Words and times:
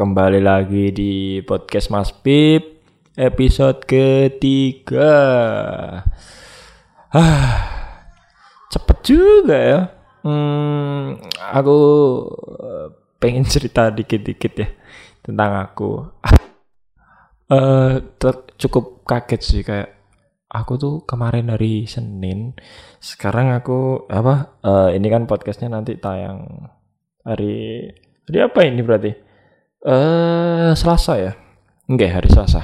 Kembali 0.00 0.40
lagi 0.40 0.88
di 0.96 1.44
podcast 1.44 1.92
Mas 1.92 2.08
Pip 2.08 2.80
episode 3.20 3.84
ketiga. 3.84 5.12
Ah, 7.12 8.08
cepet 8.72 8.98
juga 9.04 9.56
ya. 9.60 9.80
Hmm, 10.24 11.20
aku 11.36 11.76
eh, 12.64 12.88
pengen 13.20 13.44
cerita 13.44 13.92
dikit-dikit 13.92 14.52
ya 14.56 14.72
tentang 15.20 15.68
aku. 15.68 16.08
Ter- 18.24 18.46
cukup 18.56 19.04
kaget 19.04 19.42
sih 19.44 19.60
kayak 19.60 20.00
aku 20.48 20.80
tuh 20.80 20.94
kemarin 21.04 21.52
hari 21.52 21.84
Senin, 21.84 22.56
sekarang 23.04 23.52
aku 23.52 24.08
apa? 24.08 24.56
eh, 24.64 24.96
ini 24.96 25.12
kan 25.12 25.28
podcastnya 25.28 25.68
nanti 25.76 26.00
tayang 26.00 26.72
hari 27.20 27.84
hari 28.24 28.38
apa 28.40 28.64
ini 28.64 28.80
berarti? 28.80 29.28
Eh 29.80 30.70
Selasa 30.76 31.16
ya? 31.16 31.32
Enggak, 31.88 32.20
hari 32.20 32.28
Selasa. 32.28 32.60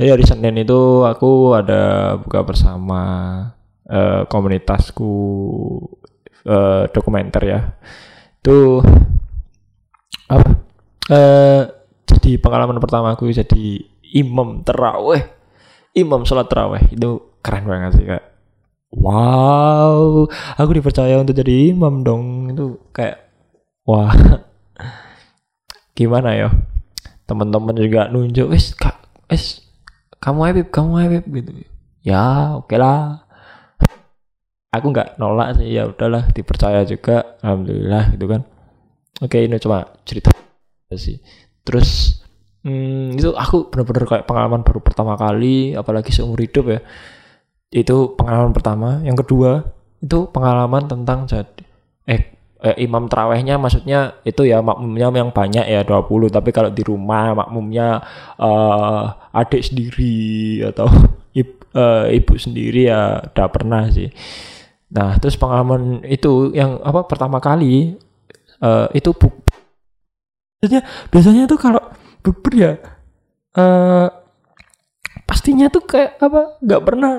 Jadi 0.00 0.08
hari 0.08 0.24
Senin 0.24 0.56
itu 0.56 1.04
aku 1.04 1.52
ada 1.52 2.14
buka 2.16 2.40
bersama 2.46 3.02
eh, 3.84 4.24
komunitasku 4.30 5.12
eh, 6.48 6.88
dokumenter 6.94 7.42
ya. 7.44 7.60
Itu 8.40 8.80
apa? 10.32 10.48
Eh 11.12 11.62
jadi 12.08 12.30
pengalaman 12.40 12.80
pertama 12.80 13.12
aku 13.12 13.28
jadi 13.28 13.84
imam 14.16 14.64
terawih. 14.64 15.28
Imam 15.92 16.24
sholat 16.24 16.48
terawih 16.48 16.84
itu 16.88 17.36
keren 17.44 17.68
banget 17.68 18.00
sih 18.00 18.06
kak. 18.08 18.24
Wow, 18.88 20.24
aku 20.56 20.70
dipercaya 20.72 21.20
untuk 21.20 21.36
jadi 21.36 21.76
imam 21.76 22.00
dong. 22.00 22.48
Itu 22.48 22.80
kayak 22.96 23.28
wah 23.84 24.14
gimana 25.98 26.30
ya? 26.38 26.48
Teman-teman 27.26 27.74
juga 27.74 28.06
nunjuk 28.06 28.54
wes 28.54 28.70
kak 28.78 28.94
wes 29.26 29.66
kamu 30.22 30.40
Habib 30.46 30.66
kamu 30.70 30.92
Habib 31.02 31.24
gitu. 31.26 31.66
Ya 32.06 32.54
oke 32.54 32.78
lah. 32.78 33.26
Aku 34.70 34.94
nggak 34.94 35.18
nolak 35.18 35.58
sih 35.58 35.74
ya 35.74 35.90
udahlah 35.90 36.30
dipercaya 36.30 36.86
juga 36.86 37.34
alhamdulillah 37.42 38.14
gitu 38.14 38.26
kan. 38.30 38.46
Oke 39.18 39.42
ini 39.42 39.58
cuma 39.58 39.90
cerita 40.06 40.30
sih. 40.94 41.18
Terus 41.66 42.22
hmm, 42.62 43.18
itu 43.18 43.34
aku 43.34 43.66
bener-bener 43.74 44.06
kayak 44.06 44.24
pengalaman 44.30 44.62
baru 44.62 44.78
pertama 44.78 45.18
kali 45.18 45.74
apalagi 45.74 46.14
seumur 46.14 46.38
hidup 46.38 46.70
ya. 46.70 46.80
Itu 47.74 48.14
pengalaman 48.14 48.54
pertama. 48.54 49.02
Yang 49.02 49.26
kedua 49.26 49.66
itu 49.98 50.30
pengalaman 50.30 50.86
tentang 50.86 51.26
jadi 51.26 51.64
eh 52.06 52.37
eh, 52.62 52.76
imam 52.82 53.06
terawihnya 53.06 53.56
maksudnya 53.60 54.18
itu 54.26 54.46
ya 54.46 54.58
makmumnya 54.62 55.14
yang 55.14 55.30
banyak 55.30 55.66
ya 55.66 55.80
20 55.86 56.34
tapi 56.34 56.50
kalau 56.50 56.70
di 56.72 56.82
rumah 56.82 57.34
makmumnya 57.34 58.02
eh, 58.38 59.04
adik 59.34 59.62
sendiri 59.62 60.62
atau 60.70 60.86
ibu, 61.40 61.54
ibu 62.10 62.34
sendiri 62.34 62.90
ya 62.90 63.22
udah 63.22 63.48
pernah 63.50 63.86
sih. 63.92 64.10
Nah 64.94 65.20
terus 65.20 65.36
pengalaman 65.36 66.02
itu 66.08 66.52
yang 66.56 66.80
apa 66.82 67.04
pertama 67.06 67.38
kali 67.38 67.94
eh, 68.62 68.86
itu 68.94 69.10
bu 69.14 69.28
biasanya 70.58 70.82
biasanya 71.14 71.42
tuh 71.46 71.58
kalau 71.58 71.82
bukber 72.22 72.52
ya 72.58 72.72
eh 73.54 74.08
pastinya 75.22 75.70
tuh 75.70 75.84
kayak 75.86 76.18
apa 76.18 76.58
nggak 76.58 76.82
pernah 76.82 77.12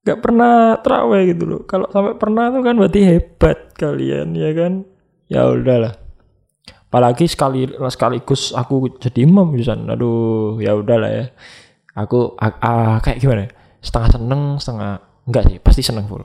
nggak 0.00 0.18
pernah 0.20 0.80
terawih 0.80 1.22
gitu 1.36 1.44
loh. 1.44 1.60
Kalau 1.68 1.86
sampai 1.92 2.16
pernah 2.16 2.48
tuh 2.48 2.62
kan 2.64 2.74
berarti 2.76 3.00
hebat 3.04 3.58
kalian 3.76 4.32
ya 4.36 4.50
kan. 4.56 4.72
Ya 5.30 5.46
udahlah. 5.46 5.94
Apalagi 6.90 7.30
sekali 7.30 7.70
sekaligus 7.70 8.50
aku 8.50 8.98
jadi 8.98 9.28
imam 9.28 9.54
sana. 9.62 9.94
Aduh, 9.94 10.58
ya 10.58 10.74
udahlah 10.74 11.10
ya. 11.10 11.24
Aku 11.94 12.34
ah, 12.40 12.54
ah, 12.58 12.96
kayak 12.98 13.18
gimana? 13.22 13.46
ya? 13.46 13.50
Setengah 13.78 14.10
seneng, 14.10 14.42
setengah 14.58 14.92
enggak 15.28 15.44
sih, 15.46 15.56
pasti 15.62 15.82
seneng 15.86 16.06
full. 16.10 16.24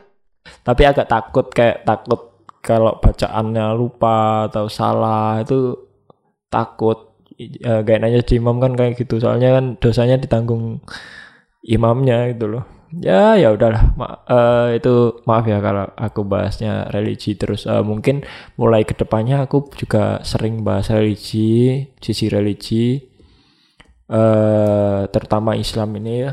Tapi 0.66 0.82
agak 0.84 1.08
takut 1.10 1.50
kayak 1.50 1.82
takut 1.82 2.46
kalau 2.62 3.00
bacaannya 3.00 3.74
lupa 3.74 4.46
atau 4.52 4.68
salah 4.70 5.40
itu 5.42 5.74
takut. 6.52 7.10
Eh, 7.38 7.82
kayak 7.86 7.98
nanya 8.02 8.22
jadi 8.22 8.38
imam 8.42 8.62
kan 8.62 8.78
kayak 8.78 8.98
gitu. 9.00 9.18
Soalnya 9.18 9.58
kan 9.58 9.64
dosanya 9.82 10.18
ditanggung 10.18 10.82
imamnya 11.66 12.30
gitu 12.34 12.46
loh 12.50 12.77
ya 12.92 13.36
ya 13.36 13.48
udahlah. 13.56 13.82
Ma- 14.00 14.20
eh, 14.28 14.80
itu 14.80 15.20
maaf 15.28 15.44
ya 15.44 15.58
kalau 15.60 15.86
aku 15.96 16.20
bahasnya 16.24 16.88
religi 16.94 17.36
terus. 17.36 17.68
Eh, 17.68 17.84
mungkin 17.84 18.24
mulai 18.60 18.82
ke 18.88 18.94
depannya 18.96 19.44
aku 19.44 19.68
juga 19.76 20.20
sering 20.24 20.64
bahas 20.66 20.88
religi 20.92 21.84
sisi 22.00 22.26
religi 22.32 23.04
eh 24.08 25.00
terutama 25.12 25.52
Islam 25.58 25.88
ini 26.00 26.12
ya. 26.24 26.32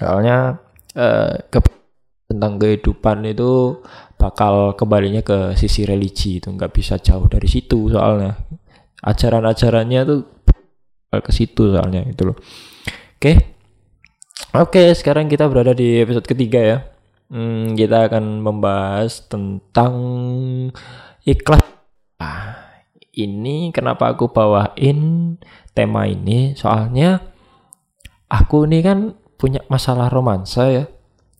Soalnya 0.00 0.60
eh, 0.96 1.34
ke- 1.52 1.74
tentang 2.28 2.58
kehidupan 2.60 3.24
itu 3.28 3.80
bakal 4.20 4.74
kembalinya 4.76 5.22
ke 5.24 5.56
sisi 5.56 5.84
religi 5.88 6.40
itu. 6.42 6.48
Nggak 6.52 6.72
bisa 6.76 6.94
jauh 7.00 7.26
dari 7.30 7.48
situ 7.48 7.88
soalnya. 7.92 8.36
Ajaran-ajarannya 9.04 10.00
tuh 10.08 10.20
ke 11.16 11.32
situ 11.32 11.72
soalnya 11.72 12.04
itu 12.04 12.22
loh. 12.28 12.36
Oke 13.16 13.55
Oke, 14.36 14.92
sekarang 14.92 15.32
kita 15.32 15.48
berada 15.48 15.72
di 15.72 16.00
episode 16.00 16.28
ketiga 16.28 16.60
ya. 16.60 16.78
Hmm, 17.32 17.72
kita 17.72 18.08
akan 18.08 18.44
membahas 18.44 19.24
tentang 19.32 19.94
ikhlas. 21.24 21.64
Ah, 22.20 22.84
ini 23.16 23.72
kenapa 23.72 24.12
aku 24.12 24.28
bawain 24.28 25.34
tema 25.72 26.04
ini? 26.04 26.52
Soalnya 26.52 27.20
aku 28.28 28.68
ini 28.68 28.84
kan 28.84 29.16
punya 29.40 29.64
masalah 29.72 30.12
romansa 30.12 30.68
ya. 30.68 30.84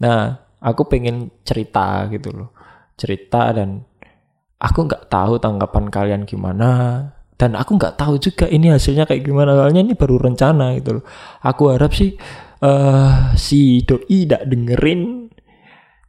Nah, 0.01 0.37
aku 0.61 0.89
pengen 0.89 1.33
cerita 1.45 2.09
gitu 2.09 2.33
loh. 2.33 2.49
Cerita 2.97 3.53
dan 3.53 3.85
aku 4.57 4.89
nggak 4.89 5.13
tahu 5.13 5.37
tanggapan 5.37 5.85
kalian 5.93 6.23
gimana. 6.25 6.71
Dan 7.37 7.53
aku 7.53 7.77
nggak 7.77 8.01
tahu 8.01 8.17
juga 8.17 8.49
ini 8.49 8.73
hasilnya 8.73 9.05
kayak 9.05 9.25
gimana. 9.25 9.53
Soalnya 9.53 9.85
ini 9.85 9.93
baru 9.93 10.17
rencana 10.17 10.73
gitu 10.81 11.01
loh. 11.01 11.05
Aku 11.45 11.69
harap 11.69 11.93
sih 11.93 12.17
eh 12.63 13.37
si 13.37 13.85
doi 13.85 14.05
tidak 14.09 14.43
dengerin. 14.49 15.29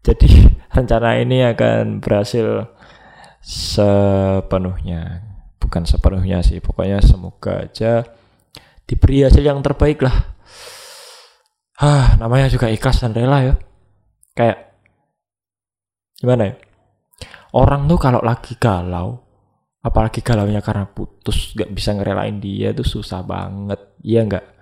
Jadi 0.04 0.30
rencana 0.76 1.20
ini 1.20 1.44
akan 1.44 2.00
berhasil 2.00 2.72
sepenuhnya. 3.44 5.24
Bukan 5.60 5.84
sepenuhnya 5.84 6.40
sih 6.46 6.64
pokoknya 6.64 7.04
semoga 7.04 7.68
aja 7.68 8.08
diberi 8.88 9.28
hasil 9.28 9.44
yang 9.44 9.60
terbaik 9.60 10.00
lah. 10.00 10.16
Ah 11.78 12.16
namanya 12.18 12.48
juga 12.48 12.72
ikhlas 12.72 13.04
dan 13.04 13.12
rela 13.12 13.44
ya. 13.44 13.56
Kayak 14.32 14.80
gimana 16.18 16.54
ya? 16.54 16.56
Orang 17.58 17.90
tuh 17.90 18.00
kalau 18.00 18.22
lagi 18.24 18.56
galau 18.56 19.20
apalagi 19.84 20.20
galaunya 20.20 20.60
karena 20.60 20.84
putus 20.84 21.56
gak 21.56 21.72
bisa 21.72 21.96
ngerelain 21.96 22.40
dia 22.40 22.72
tuh 22.72 22.88
susah 22.88 23.24
banget. 23.24 23.80
Iya 24.04 24.24
nggak 24.24 24.57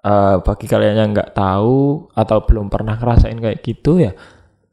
Eh, 0.00 0.36
bagi 0.40 0.64
kalian 0.64 0.96
yang 0.96 1.10
nggak 1.12 1.36
tahu 1.36 2.08
atau 2.16 2.38
belum 2.48 2.72
pernah 2.72 2.96
ngerasain 2.96 3.36
kayak 3.36 3.60
gitu 3.60 4.00
ya 4.00 4.12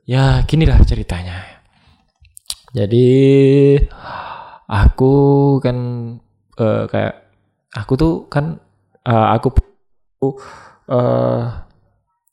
ya 0.08 0.40
ginilah 0.48 0.80
ceritanya. 0.88 1.44
Jadi 2.72 3.12
aku 4.72 5.14
kan 5.60 5.78
eh, 6.56 6.84
kayak 6.88 7.16
aku 7.76 7.94
tuh 8.00 8.14
kan 8.32 8.56
eh, 9.04 9.28
aku 9.36 9.48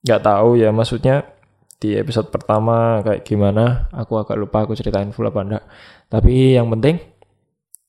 nggak 0.04 0.22
tahu 0.22 0.48
ya 0.62 0.70
maksudnya 0.70 1.26
di 1.82 1.98
episode 1.98 2.30
pertama 2.30 3.02
kayak 3.02 3.26
gimana 3.26 3.90
aku 3.90 4.22
agak 4.22 4.38
lupa 4.38 4.62
aku 4.62 4.78
ceritain 4.78 5.10
full 5.10 5.26
apa 5.26 5.40
enggak. 5.42 5.64
Tapi 6.06 6.54
yang 6.54 6.70
penting 6.70 7.02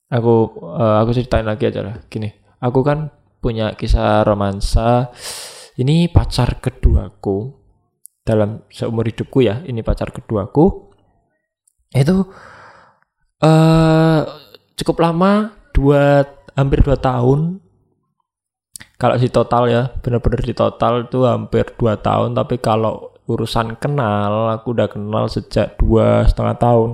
aku 0.10 0.34
eh, 0.82 0.96
aku 1.06 1.14
ceritain 1.14 1.46
lagi 1.46 1.70
aja 1.70 1.86
lah 1.86 2.02
gini. 2.10 2.34
Aku 2.58 2.82
kan 2.82 3.14
punya 3.40 3.76
kisah 3.76 4.24
romansa. 4.26 5.12
Ini 5.76 6.08
pacar 6.12 6.64
keduaku 6.64 7.52
dalam 8.24 8.64
seumur 8.72 9.06
hidupku 9.06 9.44
ya. 9.44 9.62
Ini 9.64 9.84
pacar 9.84 10.12
keduaku. 10.16 10.92
Itu 11.92 12.32
eh 13.44 14.22
cukup 14.76 14.98
lama, 15.04 15.56
dua 15.76 16.24
hampir 16.56 16.84
dua 16.84 16.96
tahun. 16.96 17.60
Kalau 18.96 19.16
di 19.20 19.28
total 19.28 19.68
ya, 19.68 19.92
benar-benar 20.00 20.40
di 20.40 20.56
total 20.56 21.04
itu 21.04 21.28
hampir 21.28 21.68
dua 21.76 22.00
tahun. 22.00 22.32
Tapi 22.32 22.56
kalau 22.64 23.12
urusan 23.28 23.76
kenal, 23.76 24.56
aku 24.56 24.72
udah 24.72 24.88
kenal 24.88 25.28
sejak 25.28 25.76
dua 25.76 26.24
setengah 26.24 26.56
tahun. 26.56 26.92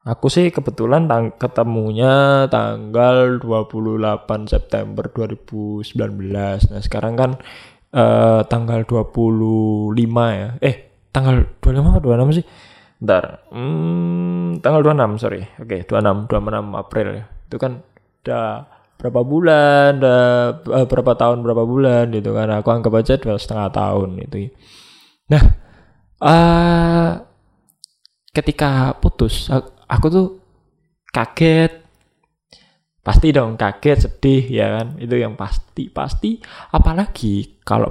Aku 0.00 0.32
sih 0.32 0.48
kebetulan 0.48 1.04
tang 1.04 1.36
ketemunya 1.36 2.48
tanggal 2.48 3.36
28 3.36 4.48
September 4.48 5.04
2019. 5.12 6.72
Nah, 6.72 6.80
sekarang 6.80 7.14
kan 7.20 7.30
eh, 7.92 8.40
tanggal 8.48 8.88
25 8.88 9.92
ya. 10.32 10.56
Eh, 10.64 11.04
tanggal 11.12 11.44
25 11.60 12.00
atau 12.00 12.16
26 12.16 12.40
sih? 12.40 12.46
Bentar. 13.00 13.44
Hmm, 13.52 14.60
tanggal 14.64 14.80
26, 14.84 15.20
sorry. 15.20 15.44
Oke, 15.60 15.84
26, 15.84 16.28
26 16.28 16.80
April 16.80 17.06
ya. 17.20 17.24
Itu 17.48 17.56
kan 17.60 17.72
udah 18.24 18.48
berapa 19.00 19.20
bulan, 19.24 19.90
udah 20.00 20.20
uh, 20.64 20.86
berapa 20.88 21.12
tahun, 21.16 21.40
berapa 21.40 21.64
bulan 21.64 22.12
gitu 22.12 22.36
kan. 22.36 22.48
Aku 22.60 22.68
anggap 22.68 22.92
aja 23.00 23.16
dua 23.16 23.40
setengah 23.40 23.72
tahun 23.72 24.20
itu. 24.20 24.52
Nah, 25.32 25.44
uh, 26.20 27.10
ketika 28.36 28.96
putus, 29.00 29.48
aku 29.90 30.06
tuh 30.08 30.28
kaget. 31.10 31.82
Pasti 33.02 33.34
dong 33.34 33.58
kaget, 33.58 34.06
sedih 34.06 34.44
ya 34.46 34.66
kan. 34.78 34.94
Itu 35.02 35.18
yang 35.18 35.34
pasti, 35.34 35.90
pasti. 35.90 36.38
Apalagi 36.70 37.58
kalau 37.66 37.90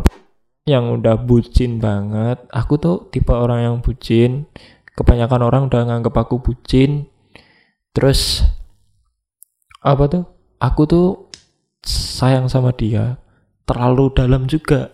yang 0.64 0.88
udah 0.96 1.20
bucin 1.20 1.84
banget, 1.84 2.40
aku 2.48 2.80
tuh 2.80 2.98
tipe 3.12 3.36
orang 3.36 3.68
yang 3.68 3.76
bucin. 3.84 4.48
Kebanyakan 4.96 5.42
orang 5.44 5.62
udah 5.68 5.82
nganggep 5.84 6.16
aku 6.16 6.40
bucin. 6.40 7.12
Terus 7.92 8.48
apa 9.84 10.08
tuh? 10.08 10.40
aku 10.60 10.82
tuh 10.86 11.08
sayang 11.84 12.52
sama 12.52 12.76
dia 12.76 13.18
terlalu 13.64 14.12
dalam 14.12 14.46
juga 14.46 14.92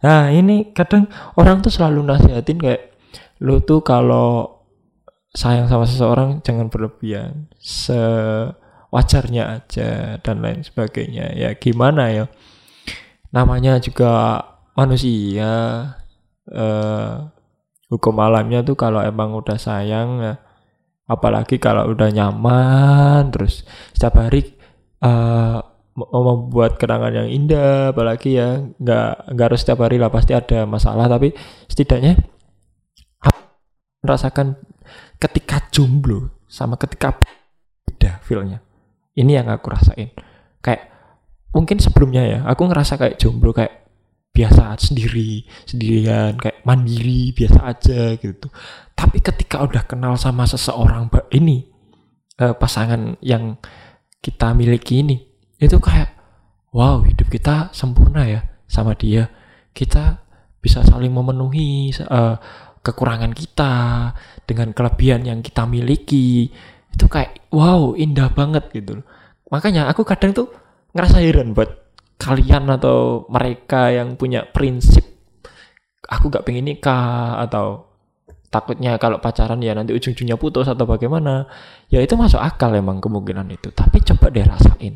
nah 0.00 0.28
ini 0.32 0.72
kadang 0.72 1.08
orang 1.36 1.64
tuh 1.64 1.72
selalu 1.72 2.04
nasihatin 2.04 2.60
kayak 2.60 2.92
lu 3.40 3.60
tuh 3.60 3.80
kalau 3.84 4.53
sayang 5.34 5.66
sama 5.66 5.84
seseorang 5.84 6.40
jangan 6.46 6.70
berlebihan. 6.70 7.50
Sewajarnya 7.58 9.42
aja 9.60 10.16
dan 10.22 10.36
lain 10.40 10.62
sebagainya. 10.62 11.34
Ya 11.34 11.50
gimana 11.58 12.08
ya? 12.14 12.24
Namanya 13.34 13.82
juga 13.82 14.40
manusia 14.78 15.50
eh, 16.48 17.14
hukum 17.90 18.14
alamnya 18.22 18.62
tuh 18.62 18.78
kalau 18.78 19.02
emang 19.02 19.34
udah 19.34 19.58
sayang 19.58 20.22
ya, 20.22 20.34
apalagi 21.04 21.60
kalau 21.60 21.92
udah 21.92 22.08
nyaman 22.08 23.28
terus 23.28 23.62
setiap 23.92 24.16
hari 24.24 24.56
uh, 25.04 25.60
membuat 25.94 26.74
kenangan 26.80 27.12
yang 27.22 27.28
indah 27.30 27.94
apalagi 27.94 28.40
ya 28.40 28.58
nggak 28.82 29.30
nggak 29.30 29.46
harus 29.46 29.60
setiap 29.62 29.84
hari 29.86 30.00
lah 30.00 30.10
pasti 30.10 30.34
ada 30.34 30.66
masalah 30.66 31.06
tapi 31.06 31.36
setidaknya 31.70 32.18
merasakan 34.02 34.58
ketika 35.20 35.64
jomblo 35.70 36.44
sama 36.50 36.78
ketika 36.78 37.16
beda 37.86 38.20
feelnya. 38.22 38.60
Ini 39.14 39.42
yang 39.42 39.48
aku 39.50 39.70
rasain. 39.70 40.10
Kayak 40.58 40.90
mungkin 41.54 41.78
sebelumnya 41.78 42.22
ya 42.26 42.38
aku 42.46 42.66
ngerasa 42.66 42.98
kayak 42.98 43.18
jomblo 43.18 43.54
kayak 43.54 43.86
biasa 44.34 44.74
sendiri 44.82 45.46
sendirian 45.62 46.34
kayak 46.34 46.66
mandiri 46.66 47.30
biasa 47.30 47.70
aja 47.70 48.18
gitu 48.18 48.50
tapi 48.98 49.22
ketika 49.22 49.62
udah 49.62 49.86
kenal 49.86 50.18
sama 50.18 50.42
seseorang 50.42 51.06
ini 51.30 51.70
uh, 52.42 52.50
pasangan 52.58 53.14
yang 53.22 53.62
kita 54.18 54.50
miliki 54.50 55.06
ini 55.06 55.22
itu 55.62 55.78
kayak 55.78 56.10
wow 56.74 57.06
hidup 57.06 57.30
kita 57.30 57.70
sempurna 57.70 58.26
ya 58.26 58.42
sama 58.66 58.98
dia. 58.98 59.30
Kita 59.70 60.22
bisa 60.58 60.82
saling 60.82 61.12
memenuhi 61.12 61.94
uh, 62.08 62.36
kekurangan 62.84 63.32
kita 63.32 63.74
dengan 64.44 64.76
kelebihan 64.76 65.24
yang 65.24 65.40
kita 65.40 65.64
miliki 65.64 66.52
itu 66.92 67.06
kayak 67.08 67.48
wow 67.50 67.96
indah 67.96 68.28
banget 68.30 68.68
gitu 68.70 69.00
makanya 69.48 69.88
aku 69.88 70.04
kadang 70.04 70.36
tuh 70.36 70.52
ngerasa 70.92 71.24
heran 71.24 71.56
buat 71.56 71.72
kalian 72.20 72.70
atau 72.70 73.26
mereka 73.32 73.90
yang 73.90 74.14
punya 74.14 74.46
prinsip 74.46 75.02
aku 76.08 76.28
gak 76.28 76.44
pengen 76.44 76.68
nikah 76.68 77.40
atau 77.40 77.94
takutnya 78.54 78.94
kalau 79.02 79.18
pacaran 79.18 79.58
ya 79.58 79.74
nanti 79.74 79.90
ujung-ujungnya 79.90 80.38
putus 80.38 80.70
atau 80.70 80.86
bagaimana 80.86 81.50
ya 81.90 81.98
itu 81.98 82.14
masuk 82.14 82.38
akal 82.38 82.70
emang 82.70 83.02
kemungkinan 83.02 83.50
itu. 83.50 83.74
Tapi 83.74 83.98
coba 84.06 84.30
deh 84.30 84.46
rasain. 84.46 84.94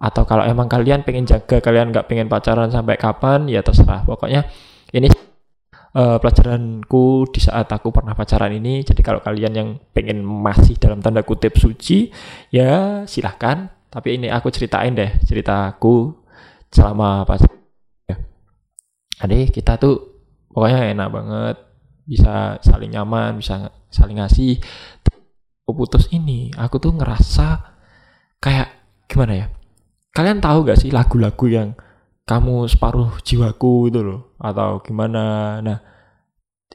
Atau 0.00 0.24
kalau 0.24 0.48
emang 0.48 0.72
kalian 0.72 1.04
pengen 1.04 1.28
jaga 1.28 1.60
kalian 1.60 1.92
nggak 1.92 2.08
pengen 2.08 2.32
pacaran 2.32 2.72
sampai 2.72 2.96
kapan 2.96 3.44
ya 3.44 3.60
terserah. 3.60 4.08
Pokoknya 4.08 4.48
ini 4.96 5.12
uh, 5.98 6.16
pelajaranku 6.22 7.26
di 7.34 7.40
saat 7.42 7.66
aku 7.74 7.90
pernah 7.90 8.14
pacaran 8.14 8.54
ini 8.54 8.86
jadi 8.86 9.02
kalau 9.02 9.18
kalian 9.18 9.52
yang 9.52 9.68
pengen 9.90 10.22
masih 10.22 10.78
dalam 10.78 11.02
tanda 11.02 11.26
kutip 11.26 11.58
suci 11.58 12.14
ya 12.54 13.02
silahkan. 13.04 13.74
Tapi 13.88 14.20
ini 14.20 14.28
aku 14.28 14.52
ceritain 14.52 14.92
deh 14.92 15.16
ceritaku 15.24 16.12
selama 16.70 17.26
pacaran 17.26 17.58
ya. 18.06 18.16
Adik 19.24 19.58
kita 19.58 19.80
tuh 19.80 19.96
pokoknya 20.52 20.92
enak 20.94 21.08
banget 21.08 21.56
bisa 22.04 22.60
saling 22.62 22.94
nyaman 22.94 23.40
bisa 23.40 23.74
saling 23.90 24.22
ngasih. 24.22 24.62
Putus 25.68 26.08
ini 26.16 26.48
aku 26.56 26.80
tuh 26.80 26.96
ngerasa 26.96 27.76
kayak 28.40 28.68
gimana 29.04 29.32
ya? 29.36 29.46
Kalian 30.16 30.40
tahu 30.40 30.64
gak 30.64 30.80
sih 30.80 30.88
lagu-lagu 30.88 31.44
yang 31.44 31.76
kamu 32.28 32.68
separuh 32.68 33.16
jiwaku 33.24 33.88
itu 33.88 34.04
loh 34.04 34.36
atau 34.36 34.84
gimana. 34.84 35.56
Nah 35.64 35.80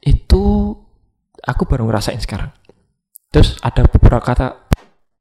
itu 0.02 0.74
aku 1.46 1.64
baru 1.70 1.86
ngerasain 1.86 2.18
sekarang. 2.18 2.50
Terus 3.30 3.62
ada 3.62 3.86
beberapa 3.86 4.18
kata 4.18 4.66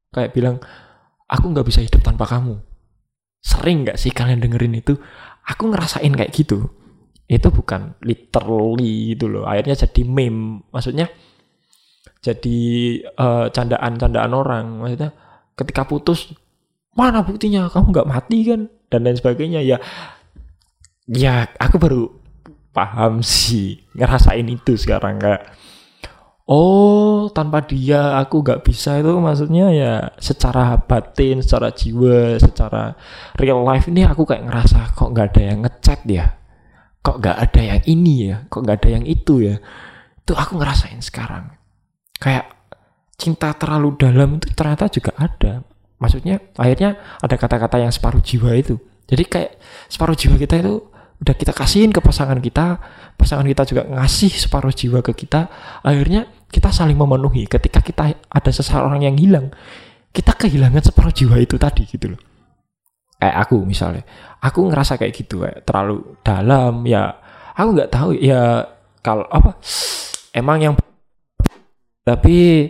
kayak 0.09 0.33
bilang 0.33 0.57
aku 1.29 1.45
nggak 1.53 1.69
bisa 1.69 1.85
hidup 1.85 2.01
tanpa 2.01 2.25
kamu. 2.25 2.57
Sering 3.45 3.85
nggak 3.85 4.01
sih 4.01 4.09
kalian 4.09 4.41
dengerin 4.41 4.81
itu? 4.81 4.97
Aku 5.45 5.69
ngerasain 5.69 6.09
kayak 6.09 6.33
gitu. 6.33 6.65
Itu 7.29 7.53
bukan 7.53 7.93
literally 8.01 9.13
gitu 9.13 9.29
loh 9.29 9.45
akhirnya 9.45 9.77
jadi 9.85 10.01
meme. 10.01 10.65
Maksudnya 10.73 11.13
jadi 12.25 12.59
uh, 13.21 13.53
candaan-candaan 13.53 14.33
orang. 14.33 14.81
Maksudnya 14.81 15.13
ketika 15.53 15.85
putus 15.85 16.33
mana 16.97 17.21
buktinya? 17.21 17.69
Kamu 17.69 17.93
nggak 17.93 18.09
mati 18.09 18.49
kan? 18.49 18.65
Dan 18.89 19.05
lain 19.05 19.17
sebagainya. 19.17 19.61
Ya 19.61 19.77
ya 21.09 21.47
aku 21.59 21.75
baru 21.79 22.03
paham 22.71 23.21
sih. 23.25 23.81
Ngerasain 23.97 24.47
itu 24.49 24.77
sekarang 24.77 25.19
kayak 25.19 25.43
oh 26.49 27.31
tanpa 27.31 27.63
dia 27.63 28.19
aku 28.19 28.43
nggak 28.43 28.67
bisa 28.67 28.99
itu 28.99 29.15
maksudnya 29.15 29.71
ya 29.71 29.93
secara 30.19 30.75
batin 30.75 31.39
secara 31.39 31.71
jiwa 31.71 32.35
secara 32.35 32.99
real 33.39 33.63
life 33.63 33.87
ini 33.87 34.03
aku 34.03 34.27
kayak 34.27 34.51
ngerasa 34.51 34.91
kok 34.91 35.15
nggak 35.15 35.27
ada 35.31 35.41
yang 35.41 35.59
ngechat 35.63 35.99
dia 36.03 36.43
kok 37.03 37.19
gak 37.19 37.37
ada 37.37 37.61
yang 37.61 37.81
ini 37.83 38.31
ya? 38.31 38.47
Kok 38.47 38.63
gak 38.63 38.77
ada 38.81 38.89
yang 38.95 39.03
itu 39.03 39.43
ya? 39.43 39.59
Itu 40.23 40.33
aku 40.33 40.55
ngerasain 40.55 41.03
sekarang. 41.03 41.51
Kayak 42.17 42.47
cinta 43.19 43.51
terlalu 43.53 43.99
dalam 43.99 44.39
itu 44.39 44.47
ternyata 44.55 44.87
juga 44.87 45.11
ada. 45.19 45.67
Maksudnya 45.99 46.39
akhirnya 46.55 46.95
ada 47.19 47.35
kata-kata 47.35 47.83
yang 47.83 47.91
separuh 47.91 48.23
jiwa 48.23 48.55
itu. 48.55 48.79
Jadi 49.03 49.23
kayak 49.27 49.59
separuh 49.91 50.15
jiwa 50.15 50.39
kita 50.39 50.63
itu 50.63 50.79
udah 51.23 51.35
kita 51.39 51.55
kasihin 51.55 51.95
ke 51.95 52.03
pasangan 52.03 52.35
kita 52.43 52.83
pasangan 53.15 53.47
kita 53.47 53.63
juga 53.63 53.87
ngasih 53.87 54.31
separuh 54.35 54.75
jiwa 54.75 54.99
ke 54.99 55.15
kita 55.15 55.47
akhirnya 55.79 56.27
kita 56.53 56.69
saling 56.69 56.93
memenuhi 56.93 57.49
ketika 57.49 57.81
kita 57.81 58.13
ada 58.29 58.51
seseorang 58.53 59.01
yang 59.01 59.17
hilang. 59.17 59.49
Kita 60.13 60.37
kehilangan 60.37 60.93
separuh 60.93 61.09
jiwa 61.09 61.41
itu 61.41 61.57
tadi 61.57 61.89
gitu 61.89 62.13
loh. 62.13 62.21
Kayak 63.17 63.49
aku 63.49 63.57
misalnya. 63.65 64.05
Aku 64.37 64.69
ngerasa 64.69 65.01
kayak 65.01 65.13
gitu 65.17 65.41
kayak 65.41 65.65
terlalu 65.65 66.13
dalam 66.21 66.85
ya 66.85 67.17
aku 67.57 67.69
nggak 67.73 67.89
tahu 67.89 68.09
ya 68.13 68.61
kalau 69.01 69.25
apa 69.33 69.57
emang 70.37 70.57
yang 70.61 70.73
tapi 72.03 72.69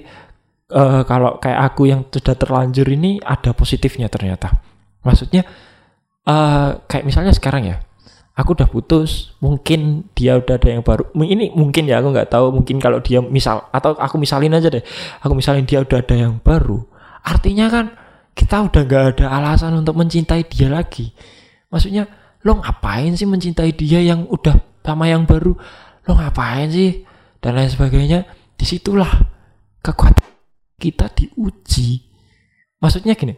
uh, 0.72 1.02
kalau 1.04 1.42
kayak 1.42 1.60
aku 1.74 1.92
yang 1.92 2.08
sudah 2.08 2.40
terlanjur 2.40 2.88
ini 2.88 3.20
ada 3.20 3.52
positifnya 3.52 4.08
ternyata. 4.08 4.48
Maksudnya 5.04 5.44
uh, 6.24 6.80
kayak 6.88 7.04
misalnya 7.04 7.36
sekarang 7.36 7.68
ya 7.68 7.84
aku 8.34 8.58
udah 8.58 8.70
putus 8.70 9.38
mungkin 9.38 10.10
dia 10.18 10.38
udah 10.42 10.58
ada 10.58 10.70
yang 10.74 10.82
baru 10.82 11.06
ini 11.22 11.54
mungkin 11.54 11.86
ya 11.86 12.02
aku 12.02 12.10
nggak 12.10 12.30
tahu 12.34 12.50
mungkin 12.50 12.82
kalau 12.82 12.98
dia 13.00 13.22
misal 13.22 13.70
atau 13.70 13.94
aku 13.94 14.18
misalin 14.18 14.58
aja 14.58 14.74
deh 14.74 14.82
aku 15.22 15.38
misalin 15.38 15.66
dia 15.70 15.86
udah 15.86 16.02
ada 16.02 16.16
yang 16.18 16.42
baru 16.42 16.82
artinya 17.22 17.70
kan 17.70 17.86
kita 18.34 18.66
udah 18.66 18.82
gak 18.90 19.04
ada 19.18 19.26
alasan 19.30 19.78
untuk 19.78 19.94
mencintai 19.98 20.46
dia 20.50 20.68
lagi. 20.68 21.14
Maksudnya, 21.70 22.10
lo 22.42 22.60
ngapain 22.60 23.14
sih 23.14 23.30
mencintai 23.30 23.72
dia 23.78 24.02
yang 24.02 24.26
udah 24.26 24.58
sama 24.82 25.10
yang 25.10 25.24
baru? 25.30 25.54
Lo 26.10 26.12
ngapain 26.18 26.70
sih? 26.74 27.06
Dan 27.38 27.58
lain 27.58 27.70
sebagainya. 27.70 28.26
Di 28.58 28.66
situlah 28.66 29.10
kekuatan 29.86 30.30
kita 30.82 31.14
diuji. 31.14 32.10
Maksudnya 32.82 33.16
gini, 33.16 33.38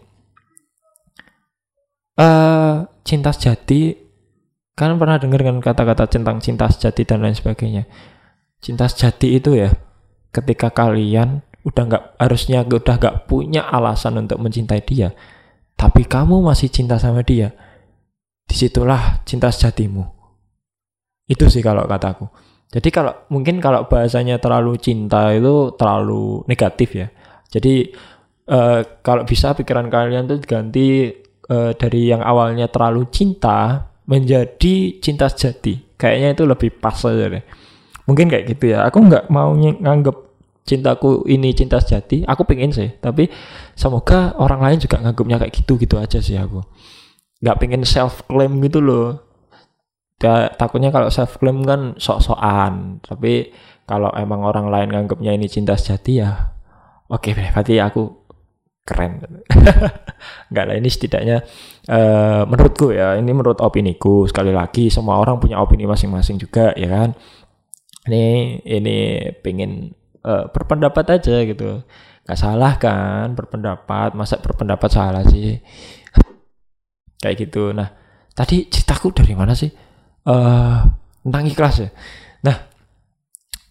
uh, 2.17 2.87
cinta 3.05 3.29
sejati, 3.29 4.04
kan 4.75 4.99
pernah 4.99 5.17
dengar 5.17 5.41
kan 5.41 5.57
kata-kata 5.63 6.11
tentang 6.11 6.43
cinta 6.43 6.67
sejati 6.67 7.07
dan 7.07 7.23
lain 7.23 7.35
sebagainya. 7.35 7.87
Cinta 8.59 8.91
sejati 8.91 9.39
itu 9.39 9.55
ya, 9.55 9.71
ketika 10.35 10.69
kalian 10.69 11.41
udah 11.65 11.83
nggak 11.87 12.03
harusnya 12.21 12.61
udah 12.61 12.95
nggak 12.99 13.25
punya 13.25 13.65
alasan 13.65 14.21
untuk 14.21 14.37
mencintai 14.37 14.85
dia 14.85 15.15
tapi 15.75 16.07
kamu 16.07 16.39
masih 16.39 16.71
cinta 16.71 16.95
sama 16.95 17.21
dia 17.21 17.51
di 18.47 18.55
situlah 18.55 19.21
cinta 19.27 19.51
sejatimu. 19.51 20.03
Itu 21.27 21.51
sih 21.51 21.59
kalau 21.59 21.83
kataku. 21.85 22.31
Jadi 22.71 22.89
kalau 22.89 23.13
mungkin 23.29 23.59
kalau 23.59 23.85
bahasanya 23.85 24.39
terlalu 24.39 24.79
cinta 24.79 25.31
itu 25.35 25.75
terlalu 25.75 26.47
negatif 26.47 26.95
ya. 26.95 27.07
Jadi 27.51 27.91
uh, 28.49 28.81
kalau 29.03 29.27
bisa 29.27 29.53
pikiran 29.53 29.91
kalian 29.91 30.25
tuh 30.25 30.39
ganti 30.41 31.11
uh, 31.51 31.71
dari 31.75 32.09
yang 32.09 32.23
awalnya 32.23 32.71
terlalu 32.71 33.07
cinta 33.11 33.91
menjadi 34.05 35.01
cinta 35.01 35.29
sejati. 35.29 35.97
Kayaknya 35.97 36.29
itu 36.37 36.43
lebih 36.45 36.69
pas 36.77 36.97
aja 37.05 37.25
deh. 37.29 37.43
Mungkin 38.05 38.29
kayak 38.29 38.45
gitu 38.55 38.73
ya. 38.73 38.85
Aku 38.89 39.01
nggak 39.01 39.29
mau 39.33 39.53
nganggep 39.57 40.25
cintaku 40.65 41.25
ini 41.29 41.53
cinta 41.53 41.77
sejati. 41.81 42.25
Aku 42.25 42.45
pengen 42.45 42.73
sih, 42.73 42.89
tapi 43.01 43.29
semoga 43.77 44.33
orang 44.41 44.61
lain 44.61 44.77
juga 44.81 45.01
nganggapnya 45.01 45.37
kayak 45.41 45.53
gitu 45.53 45.77
gitu 45.77 45.95
aja 45.97 46.21
sih 46.21 46.37
aku. 46.37 46.61
Nggak 47.41 47.57
pengen 47.61 47.81
self 47.85 48.25
claim 48.25 48.61
gitu 48.61 48.81
loh. 48.81 49.21
Ya, 50.21 50.49
takutnya 50.57 50.89
kalau 50.89 51.13
self 51.13 51.37
claim 51.37 51.61
kan 51.61 51.93
sok-sokan. 52.01 53.03
Tapi 53.05 53.53
kalau 53.85 54.09
emang 54.17 54.41
orang 54.41 54.73
lain 54.73 54.89
nganggapnya 54.89 55.37
ini 55.37 55.45
cinta 55.45 55.77
sejati 55.77 56.25
ya, 56.25 56.57
oke 57.05 57.29
okay, 57.29 57.37
berarti 57.37 57.77
aku 57.77 58.24
keren. 58.85 59.41
Enggak 60.53 60.65
lah 60.69 60.75
ini 60.77 60.89
setidaknya 60.93 61.41
uh, 61.89 62.45
menurutku 62.45 62.93
ya, 62.93 63.17
ini 63.17 63.33
menurut 63.33 63.57
opini 63.59 63.97
ku 63.97 64.29
sekali 64.29 64.53
lagi 64.53 64.93
semua 64.93 65.17
orang 65.17 65.41
punya 65.41 65.57
opini 65.57 65.89
masing-masing 65.89 66.37
juga 66.37 66.71
ya 66.77 66.87
kan. 66.87 67.17
Ini 68.05 68.61
ini 68.61 68.97
pengen 69.41 69.89
uh, 70.21 70.45
berpendapat 70.53 71.17
aja 71.17 71.41
gitu. 71.41 71.81
Gak 72.25 72.37
salah 72.37 72.77
kan 72.77 73.33
berpendapat, 73.33 74.13
masa 74.13 74.37
berpendapat 74.37 74.89
salah 74.93 75.25
sih. 75.25 75.57
Kayak 77.21 77.49
gitu. 77.49 77.73
Nah, 77.73 77.89
tadi 78.37 78.69
ceritaku 78.69 79.13
dari 79.13 79.33
mana 79.33 79.57
sih? 79.57 79.69
Uh, 80.25 80.85
tentang 81.25 81.45
ikhlas 81.49 81.75
ya. 81.81 81.89
Nah, 82.45 82.57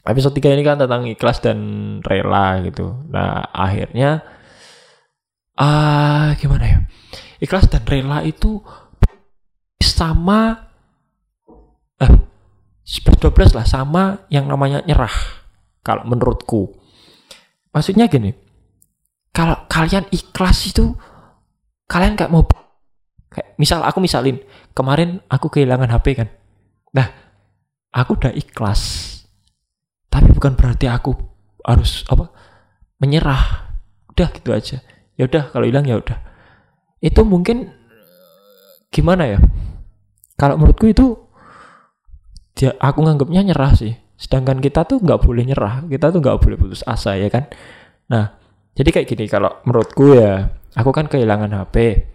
episode 0.06 0.35
3 0.35 0.54
ini 0.54 0.62
kan 0.66 0.78
tentang 0.78 1.06
ikhlas 1.06 1.38
dan 1.38 1.59
rela 2.02 2.62
gitu. 2.66 2.94
Nah, 3.11 3.47
akhirnya 3.54 4.23
uh, 5.58 6.34
gimana 6.38 6.64
ya? 6.66 6.78
Ikhlas 7.42 7.68
dan 7.70 7.84
rela 7.84 8.23
itu 8.25 8.62
sama 9.78 10.70
eh 12.00 12.11
belas 13.34 13.56
lah 13.56 13.64
sama 13.64 14.28
yang 14.28 14.49
namanya 14.49 14.82
nyerah 14.84 15.12
kalau 15.84 16.04
menurutku. 16.08 16.75
Maksudnya 17.75 18.06
gini 18.06 18.32
kalau 19.34 19.66
kalian 19.66 20.06
ikhlas 20.14 20.70
itu 20.70 20.94
kalian 21.90 22.14
gak 22.14 22.30
mau 22.30 22.46
kayak 23.30 23.58
misal 23.58 23.82
aku 23.82 23.99
misalin 23.99 24.38
kemarin 24.73 25.18
aku 25.26 25.50
kehilangan 25.50 25.90
HP 25.90 26.06
kan. 26.18 26.28
Nah 26.94 27.06
aku 27.90 28.14
udah 28.18 28.32
ikhlas 28.34 29.12
tapi 30.11 30.30
bukan 30.30 30.54
berarti 30.54 30.87
aku 30.87 31.14
harus 31.66 32.06
apa 32.11 32.30
menyerah. 33.02 33.75
Udah 34.14 34.30
gitu 34.30 34.54
aja 34.54 34.78
ya 35.14 35.25
udah 35.30 35.50
kalau 35.50 35.66
hilang 35.66 35.87
ya 35.87 35.99
udah. 35.99 36.18
Itu 36.99 37.23
mungkin 37.26 37.71
gimana 38.90 39.28
ya? 39.28 39.38
Kalau 40.35 40.59
menurutku 40.59 40.90
itu 40.90 41.14
dia 42.54 42.75
aku 42.78 43.02
nganggapnya 43.02 43.47
nyerah 43.47 43.75
sih. 43.75 43.94
Sedangkan 44.14 44.62
kita 44.62 44.87
tuh 44.87 45.02
nggak 45.02 45.21
boleh 45.23 45.44
nyerah. 45.47 45.87
Kita 45.87 46.11
tuh 46.11 46.23
nggak 46.23 46.38
boleh 46.42 46.56
putus 46.59 46.83
asa 46.87 47.14
ya 47.18 47.30
kan? 47.30 47.50
Nah 48.11 48.35
jadi 48.75 48.90
kayak 48.90 49.06
gini 49.06 49.25
kalau 49.30 49.62
menurutku 49.62 50.18
ya 50.18 50.50
aku 50.75 50.90
kan 50.90 51.06
kehilangan 51.06 51.54
HP 51.54 52.11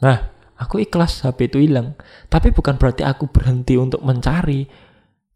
nah 0.00 0.32
aku 0.56 0.80
ikhlas 0.80 1.24
HP 1.24 1.52
itu 1.52 1.58
hilang. 1.60 1.96
Tapi 2.28 2.52
bukan 2.52 2.76
berarti 2.80 3.04
aku 3.04 3.28
berhenti 3.28 3.76
untuk 3.76 4.00
mencari. 4.04 4.64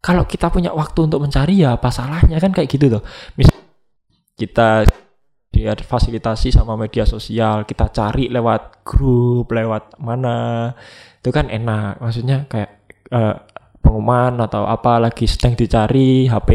Kalau 0.01 0.25
kita 0.29 0.53
punya 0.53 0.69
waktu 0.73 1.09
untuk 1.09 1.21
mencari 1.21 1.65
ya 1.65 1.77
apa 1.77 1.89
salahnya? 1.89 2.37
Kan 2.37 2.53
kayak 2.53 2.69
gitu 2.69 2.89
tuh 2.93 3.03
misal 3.37 3.57
kita 4.37 4.85
dia 5.55 5.71
fasilitasi 5.71 6.51
sama 6.51 6.75
media 6.75 7.07
sosial. 7.07 7.63
Kita 7.63 7.87
cari 7.95 8.27
lewat 8.27 8.83
grup 8.83 9.47
lewat 9.55 9.95
mana. 10.03 10.75
Itu 11.23 11.31
kan 11.31 11.47
enak. 11.47 12.03
Maksudnya 12.03 12.43
kayak 12.51 12.71
uh, 13.15 13.39
pengumuman 13.79 14.35
atau 14.43 14.67
apa 14.67 14.99
lagi 14.99 15.23
sedang 15.23 15.55
dicari 15.55 16.27
HP 16.27 16.49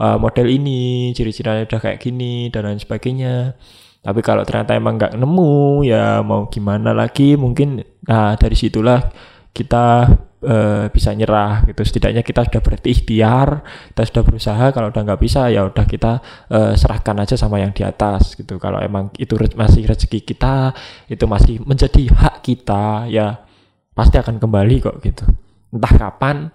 uh, 0.00 0.14
eh, 0.14 0.16
model 0.22 0.46
ini 0.48 1.10
ciri-cirinya 1.10 1.66
udah 1.66 1.80
kayak 1.82 2.00
gini 2.00 2.48
dan 2.48 2.64
lain 2.64 2.80
sebagainya. 2.80 3.52
Tapi 4.00 4.20
kalau 4.24 4.46
ternyata 4.48 4.72
emang 4.72 4.96
nggak 4.96 5.16
nemu 5.20 5.84
ya 5.84 6.24
mau 6.24 6.48
gimana 6.48 6.96
lagi? 6.96 7.36
Mungkin 7.36 7.84
nah 8.08 8.38
dari 8.40 8.56
situlah 8.56 9.04
kita 9.52 10.08
uh, 10.44 10.86
bisa 10.92 11.10
nyerah 11.16 11.64
gitu. 11.64 11.80
Setidaknya 11.82 12.20
kita 12.20 12.44
sudah 12.46 12.60
berikhtiar 12.60 13.48
kita 13.90 14.02
sudah 14.06 14.22
berusaha. 14.22 14.64
Kalau 14.70 14.92
udah 14.92 15.02
nggak 15.02 15.20
bisa 15.20 15.48
ya 15.48 15.64
udah 15.64 15.84
kita 15.88 16.20
uh, 16.52 16.72
serahkan 16.76 17.16
aja 17.24 17.34
sama 17.34 17.58
yang 17.58 17.72
di 17.72 17.82
atas 17.82 18.36
gitu. 18.36 18.60
Kalau 18.60 18.78
emang 18.78 19.10
itu 19.16 19.34
masih 19.56 19.88
rezeki 19.88 20.20
kita 20.22 20.76
itu 21.08 21.24
masih 21.24 21.64
menjadi 21.64 22.12
hak 22.12 22.44
kita 22.44 23.08
ya 23.08 23.40
pasti 23.96 24.20
akan 24.20 24.36
kembali 24.36 24.76
kok 24.84 24.96
gitu. 25.00 25.24
Entah 25.72 25.92
kapan 25.96 26.52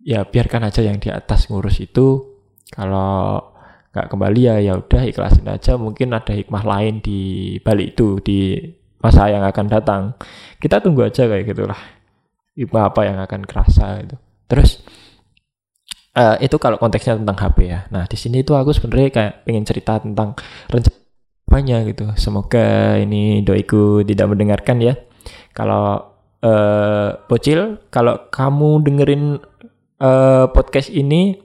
ya 0.00 0.22
biarkan 0.24 0.70
aja 0.70 0.80
yang 0.80 1.02
di 1.02 1.10
atas 1.10 1.50
ngurus 1.50 1.82
itu. 1.82 2.38
Kalau 2.70 3.52
nggak 3.94 4.10
kembali 4.10 4.40
ya 4.40 4.56
ya 4.62 4.72
udah 4.78 5.02
ikhlasin 5.04 5.50
aja. 5.50 5.74
Mungkin 5.74 6.14
ada 6.14 6.30
hikmah 6.30 6.62
lain 6.62 7.02
di 7.02 7.54
balik 7.60 7.98
itu 7.98 8.22
di 8.22 8.62
masa 9.02 9.28
yang 9.28 9.42
akan 9.42 9.66
datang. 9.66 10.02
Kita 10.62 10.80
tunggu 10.80 11.04
aja 11.04 11.28
kayak 11.28 11.50
gitulah 11.50 12.03
apa 12.62 13.00
yang 13.02 13.18
akan 13.18 13.42
kerasa 13.42 14.02
itu. 14.02 14.16
Terus 14.46 14.80
uh, 16.14 16.38
itu 16.38 16.56
kalau 16.62 16.78
konteksnya 16.78 17.18
tentang 17.18 17.36
HP 17.38 17.58
ya. 17.66 17.80
Nah 17.90 18.06
di 18.06 18.16
sini 18.16 18.46
itu 18.46 18.54
aku 18.54 18.70
sebenarnya 18.70 19.10
kayak 19.10 19.34
pengen 19.42 19.64
cerita 19.66 19.98
tentang 19.98 20.38
rencananya 20.70 21.78
gitu. 21.90 22.04
Semoga 22.14 22.98
ini 22.98 23.42
doiku 23.42 24.06
tidak 24.06 24.30
mendengarkan 24.30 24.78
ya. 24.80 24.94
Kalau 25.54 26.14
uh, 26.42 27.08
bocil, 27.26 27.82
kalau 27.90 28.30
kamu 28.30 28.70
dengerin 28.86 29.24
uh, 30.02 30.46
podcast 30.50 30.90
ini, 30.90 31.38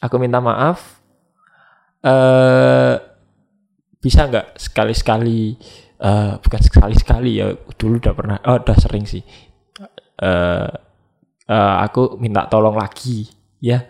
aku 0.00 0.16
minta 0.16 0.40
maaf. 0.40 1.00
Uh, 1.98 2.94
bisa 3.98 4.30
nggak 4.30 4.54
sekali-sekali 4.54 5.58
uh, 5.98 6.38
bukan 6.38 6.60
sekali-sekali 6.62 7.42
ya 7.42 7.50
dulu 7.74 7.98
udah 7.98 8.14
pernah 8.14 8.36
oh 8.46 8.62
udah 8.62 8.76
sering 8.78 9.02
sih 9.02 9.22
uh, 10.22 10.68
uh, 11.48 11.74
aku 11.82 12.18
minta 12.20 12.46
tolong 12.46 12.76
lagi 12.76 13.26
ya 13.58 13.82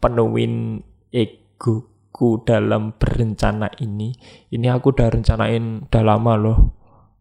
penuhin 0.00 0.82
egoku 1.08 2.44
dalam 2.44 2.92
berencana 2.96 3.72
ini. 3.80 4.12
Ini 4.52 4.66
aku 4.74 4.92
udah 4.92 5.08
rencanain 5.08 5.88
udah 5.88 6.02
lama 6.04 6.32
loh. 6.36 6.58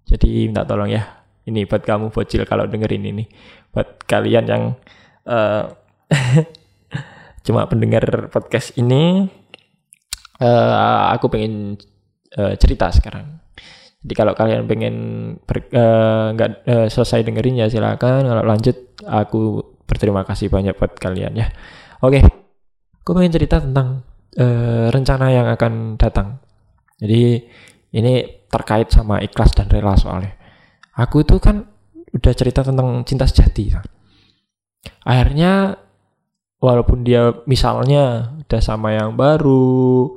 Jadi 0.03 0.50
minta 0.51 0.67
tolong 0.67 0.91
ya. 0.91 1.24
Ini 1.43 1.67
buat 1.67 1.84
kamu 1.84 2.12
bocil 2.12 2.43
kalau 2.48 2.67
dengerin 2.67 3.03
ini. 3.08 3.27
Buat 3.72 4.08
kalian 4.08 4.46
yang 4.48 4.63
uh, 5.27 5.63
cuma 7.46 7.67
pendengar 7.67 8.32
podcast 8.32 8.75
ini, 8.79 9.27
uh, 10.39 11.12
aku 11.12 11.27
pengen 11.27 11.75
uh, 12.39 12.55
cerita 12.55 12.88
sekarang. 12.91 13.42
Jadi 14.03 14.13
kalau 14.19 14.36
kalian 14.36 14.67
pengen 14.67 14.95
eh, 15.48 16.27
nggak 16.36 16.50
uh, 16.67 16.72
uh, 16.86 16.88
selesai 16.91 17.24
dengerin 17.24 17.63
ya 17.63 17.72
silakan. 17.72 18.27
Kalau 18.27 18.43
lanjut 18.43 19.00
aku 19.07 19.63
berterima 19.88 20.27
kasih 20.27 20.51
banyak 20.51 20.75
buat 20.75 21.00
kalian 21.00 21.39
ya. 21.39 21.48
Oke, 22.03 22.19
okay. 22.19 22.24
aku 23.00 23.15
pengen 23.15 23.31
cerita 23.31 23.63
tentang 23.63 24.03
uh, 24.36 24.91
rencana 24.91 25.31
yang 25.31 25.48
akan 25.48 25.95
datang. 25.95 26.43
Jadi 27.00 27.48
ini 27.95 28.43
terkait 28.51 28.91
sama 28.91 29.24
ikhlas 29.24 29.55
dan 29.55 29.72
rela 29.72 29.95
soalnya. 29.95 30.36
Aku 31.00 31.24
itu 31.24 31.39
kan 31.39 31.63
udah 32.12 32.33
cerita 32.36 32.62
tentang 32.62 33.07
cinta 33.07 33.24
sejati. 33.24 33.72
Akhirnya 35.07 35.79
walaupun 36.60 37.07
dia 37.07 37.31
misalnya 37.48 38.36
udah 38.43 38.62
sama 38.62 38.93
yang 38.93 39.15
baru, 39.15 40.12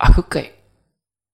aku 0.00 0.20
kayak 0.24 0.56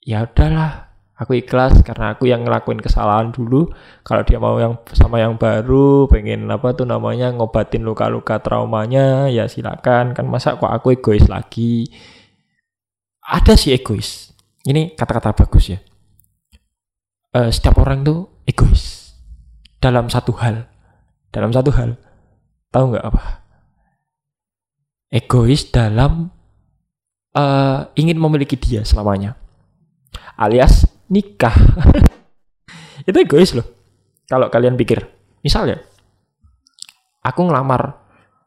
ya 0.02 0.26
udahlah 0.26 0.91
aku 1.16 1.38
ikhlas 1.38 1.84
karena 1.86 2.16
aku 2.16 2.26
yang 2.26 2.42
ngelakuin 2.42 2.80
kesalahan 2.82 3.30
dulu. 3.30 3.70
Kalau 4.02 4.22
dia 4.26 4.38
mau 4.42 4.58
yang 4.58 4.80
sama 4.92 5.22
yang 5.22 5.38
baru 5.38 6.10
pengen 6.10 6.50
apa 6.50 6.74
tuh 6.74 6.88
namanya 6.88 7.30
ngobatin 7.30 7.86
luka-luka 7.86 8.42
traumanya 8.42 9.28
ya 9.28 9.46
silakan. 9.46 10.16
Kan 10.16 10.26
masa 10.26 10.58
kok 10.58 10.68
aku 10.68 10.96
egois 10.98 11.28
lagi? 11.30 11.86
Ada 13.22 13.54
sih 13.54 13.70
egois. 13.70 14.34
Ini 14.66 14.94
kata-kata 14.98 15.34
bagus 15.34 15.74
ya. 15.74 15.78
Uh, 17.32 17.48
setiap 17.48 17.80
orang 17.80 18.02
tuh 18.02 18.42
egois. 18.44 19.14
Dalam 19.78 20.10
satu 20.10 20.34
hal. 20.36 20.66
Dalam 21.32 21.50
satu 21.54 21.70
hal. 21.74 21.96
Tahu 22.72 22.84
nggak 22.92 23.06
apa? 23.06 23.24
Egois 25.12 25.68
dalam 25.68 26.32
uh, 27.36 27.78
ingin 27.96 28.16
memiliki 28.16 28.56
dia 28.56 28.80
selamanya. 28.84 29.36
Alias 30.36 30.91
nikah. 31.12 31.52
itu 33.08 33.16
egois 33.20 33.52
loh. 33.52 33.68
Kalau 34.24 34.48
kalian 34.48 34.80
pikir. 34.80 35.04
Misalnya, 35.44 35.76
aku 37.20 37.40
ngelamar, 37.44 37.82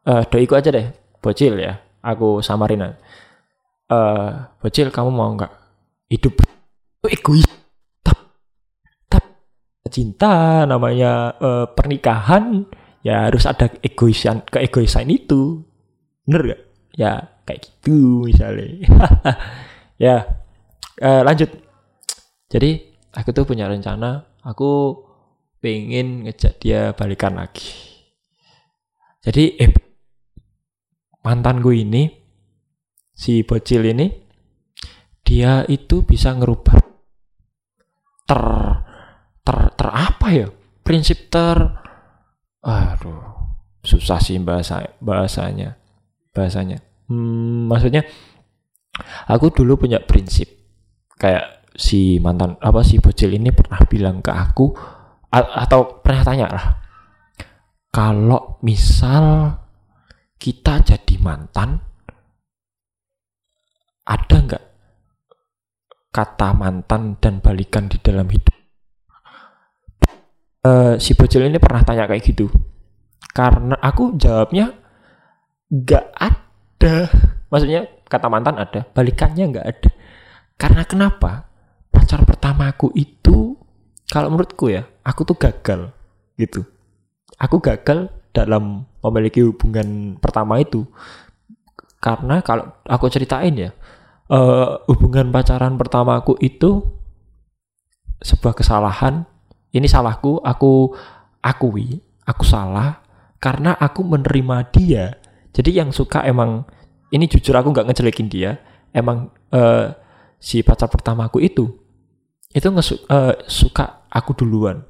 uh, 0.10 0.24
doiku 0.26 0.58
aja 0.58 0.74
deh, 0.74 0.90
bocil 1.22 1.62
ya. 1.62 1.78
Aku 2.02 2.42
samarin 2.42 2.98
Uh, 3.86 4.50
bocil 4.58 4.90
kamu 4.90 5.14
mau 5.14 5.30
nggak 5.38 5.54
hidup 6.10 6.42
itu 6.42 7.08
egois 7.14 7.46
tapi 8.02 8.18
cinta 9.94 10.66
namanya 10.66 11.38
uh, 11.38 11.66
pernikahan 11.70 12.66
ya 13.06 13.30
harus 13.30 13.46
ada 13.46 13.70
egoisan 13.86 14.42
keegoisan 14.50 15.06
itu 15.14 15.62
bener 16.26 16.42
gak 16.50 16.62
ya 16.98 17.12
kayak 17.46 17.62
gitu 17.62 18.26
misalnya 18.26 18.66
ya 20.10 20.16
uh, 21.06 21.22
lanjut 21.22 21.54
jadi 22.56 22.80
aku 23.12 23.36
tuh 23.36 23.44
punya 23.44 23.68
rencana 23.68 24.24
aku 24.40 24.96
pengen 25.60 26.24
ngejak 26.24 26.56
dia 26.64 26.96
balikan 26.96 27.36
lagi. 27.36 27.68
Jadi 29.20 29.60
eh 29.60 29.76
mantan 31.20 31.60
gue 31.60 31.84
ini 31.84 32.08
si 33.12 33.44
bocil 33.44 33.92
ini 33.92 34.08
dia 35.26 35.68
itu 35.68 36.08
bisa 36.08 36.32
ngerubah 36.32 36.80
ter 38.24 38.44
ter 39.44 39.58
ter 39.76 39.90
apa 39.92 40.28
ya? 40.32 40.48
Prinsip 40.80 41.28
ter 41.28 41.60
aduh 42.64 43.36
susah 43.84 44.24
sih 44.24 44.40
bahasa 44.40 44.96
bahasanya 45.04 45.76
bahasanya. 46.32 46.80
Hmm, 47.12 47.68
maksudnya 47.68 48.08
aku 49.28 49.52
dulu 49.52 49.76
punya 49.76 50.00
prinsip 50.00 50.48
kayak 51.20 51.55
si 51.76 52.18
mantan 52.24 52.56
apa 52.64 52.82
si 52.82 52.98
bocil 53.04 53.36
ini 53.36 53.52
pernah 53.52 53.80
bilang 53.86 54.24
ke 54.24 54.32
aku 54.32 54.72
atau 55.36 56.00
pernah 56.00 56.24
tanya 56.24 56.48
lah 56.48 56.66
kalau 57.92 58.60
misal 58.64 59.52
kita 60.40 60.84
jadi 60.84 61.16
mantan 61.20 61.80
ada 64.08 64.36
nggak 64.36 64.64
kata 66.16 66.56
mantan 66.56 67.20
dan 67.20 67.44
balikan 67.44 67.92
di 67.92 68.00
dalam 68.00 68.24
hidup? 68.32 68.56
Uh, 70.66 70.96
si 70.98 71.14
bocil 71.14 71.46
ini 71.46 71.60
pernah 71.60 71.84
tanya 71.84 72.08
kayak 72.10 72.26
gitu 72.26 72.50
karena 73.36 73.76
aku 73.84 74.16
jawabnya 74.16 74.72
nggak 75.68 76.06
ada. 76.16 77.12
Maksudnya 77.52 77.86
kata 78.08 78.28
mantan 78.32 78.56
ada 78.56 78.88
balikannya 78.96 79.52
nggak 79.52 79.68
ada. 79.68 79.90
Karena 80.56 80.88
kenapa 80.88 81.52
pacar 82.06 82.22
pertamaku 82.22 82.94
itu 82.94 83.58
kalau 84.14 84.30
menurutku 84.30 84.70
ya 84.70 84.86
aku 85.02 85.26
tuh 85.26 85.34
gagal 85.42 85.90
gitu. 86.38 86.62
Aku 87.42 87.58
gagal 87.58 88.14
dalam 88.30 88.86
memiliki 89.02 89.42
hubungan 89.42 90.14
pertama 90.22 90.62
itu. 90.62 90.86
Karena 91.98 92.46
kalau 92.46 92.78
aku 92.86 93.10
ceritain 93.10 93.58
ya 93.58 93.74
uh, 94.30 94.86
hubungan 94.86 95.34
pacaran 95.34 95.82
pertamaku 95.82 96.38
itu 96.46 96.86
sebuah 98.22 98.54
kesalahan. 98.54 99.26
Ini 99.74 99.90
salahku 99.90 100.46
aku 100.46 100.94
akui 101.42 102.06
aku 102.22 102.46
salah 102.46 103.02
karena 103.42 103.74
aku 103.82 104.06
menerima 104.06 104.58
dia. 104.70 105.18
Jadi 105.58 105.82
yang 105.82 105.90
suka 105.90 106.22
emang 106.22 106.70
ini 107.10 107.26
jujur 107.26 107.58
aku 107.58 107.74
nggak 107.74 107.90
ngejelekin 107.90 108.30
dia 108.30 108.62
emang 108.94 109.34
uh, 109.50 109.90
si 110.38 110.62
pacar 110.62 110.86
pertamaku 110.86 111.42
itu 111.42 111.85
itu 112.56 112.72
ngesu, 112.72 113.04
uh, 113.12 113.36
suka 113.52 114.08
aku 114.08 114.32
duluan. 114.32 114.88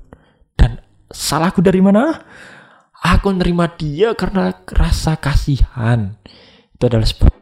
Dan 0.53 0.77
salahku 1.09 1.65
dari 1.65 1.81
mana? 1.81 2.13
Aku 3.01 3.33
nerima 3.33 3.65
dia 3.73 4.13
karena 4.13 4.53
rasa 4.69 5.17
kasihan. 5.17 6.13
Itu 6.77 6.85
adalah 6.85 7.09
sebab 7.09 7.33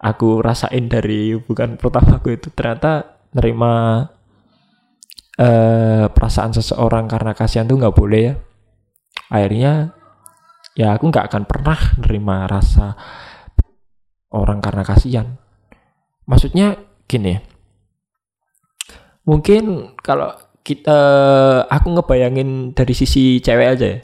aku 0.00 0.40
rasain 0.44 0.92
dari 0.92 1.36
bukan 1.40 1.80
pertamaku 1.80 2.36
itu. 2.36 2.52
Ternyata 2.52 3.24
nerima 3.32 4.04
uh, 5.40 6.04
perasaan 6.12 6.52
seseorang 6.52 7.08
karena 7.08 7.32
kasihan 7.32 7.64
tuh 7.64 7.80
nggak 7.80 7.96
boleh 7.96 8.20
ya. 8.20 8.34
Akhirnya 9.32 9.96
ya 10.76 10.96
aku 10.96 11.08
nggak 11.08 11.32
akan 11.32 11.44
pernah 11.48 11.80
nerima 11.96 12.44
rasa 12.44 12.92
orang 14.36 14.60
karena 14.60 14.84
kasihan. 14.84 15.40
Maksudnya 16.28 16.76
gini 17.08 17.49
mungkin 19.30 19.94
kalau 20.02 20.34
kita 20.66 20.98
aku 21.70 21.94
ngebayangin 21.94 22.74
dari 22.74 22.90
sisi 22.90 23.38
cewek 23.38 23.68
aja 23.78 23.86
ya. 23.86 23.98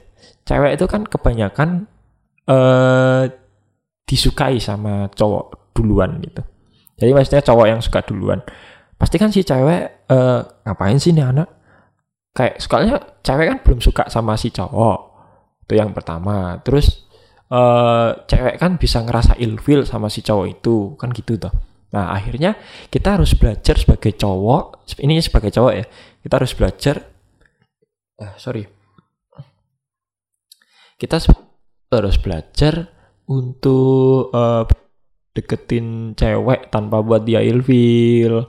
Cewek 0.47 0.79
itu 0.79 0.87
kan 0.87 1.03
kebanyakan 1.03 1.91
uh, 2.47 3.27
disukai 4.07 4.62
sama 4.62 5.11
cowok 5.11 5.75
duluan 5.75 6.23
gitu. 6.23 6.47
Jadi 7.03 7.11
maksudnya 7.11 7.43
cowok 7.43 7.67
yang 7.67 7.81
suka 7.83 8.07
duluan. 8.07 8.39
Pasti 8.95 9.19
kan 9.19 9.35
si 9.35 9.43
cewek 9.43 10.07
uh, 10.09 10.47
ngapain 10.62 10.97
sih 11.03 11.11
nih 11.11 11.27
anak? 11.27 11.51
Kayak 12.31 12.62
soalnya 12.62 12.97
cewek 13.27 13.47
kan 13.51 13.59
belum 13.67 13.81
suka 13.83 14.07
sama 14.07 14.39
si 14.39 14.55
cowok. 14.55 14.99
Itu 15.67 15.75
yang 15.75 15.91
pertama. 15.91 16.62
Terus 16.62 17.05
uh, 17.51 18.15
cewek 18.31 18.62
kan 18.62 18.79
bisa 18.79 19.03
ngerasa 19.03 19.35
ilfil 19.43 19.83
sama 19.83 20.07
si 20.07 20.23
cowok 20.23 20.47
itu. 20.47 20.95
Kan 20.95 21.11
gitu 21.11 21.37
tuh 21.37 21.65
nah 21.94 22.12
akhirnya 22.12 22.59
kita 22.90 23.16
harus 23.18 23.33
belajar 23.38 23.79
sebagai 23.79 24.12
cowok. 24.18 24.90
Ini 24.99 25.22
sebagai 25.22 25.55
cowok 25.55 25.72
ya. 25.75 25.85
Kita 26.22 26.35
harus 26.38 26.53
belajar 26.57 26.96
uh, 28.20 28.35
sorry. 28.37 28.64
Kita 30.96 31.20
harus 31.92 32.16
belajar 32.16 32.88
untuk 33.29 34.33
uh, 34.33 34.64
deketin 35.37 36.16
cewek 36.16 36.72
tanpa 36.72 37.05
buat 37.05 37.22
dia 37.29 37.44
ilfil. 37.44 38.49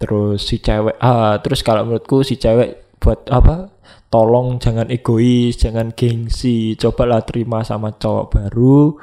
Terus 0.00 0.42
si 0.42 0.58
cewek 0.58 0.96
ah 0.98 1.38
terus 1.38 1.62
kalau 1.62 1.86
menurutku 1.86 2.26
si 2.26 2.36
cewek 2.40 2.98
buat 2.98 3.28
apa? 3.30 3.70
Tolong 4.10 4.58
jangan 4.58 4.90
egois 4.90 5.54
jangan 5.54 5.94
gengsi. 5.94 6.74
Cobalah 6.74 7.22
terima 7.22 7.62
sama 7.62 7.94
cowok 7.94 8.26
baru. 8.34 8.98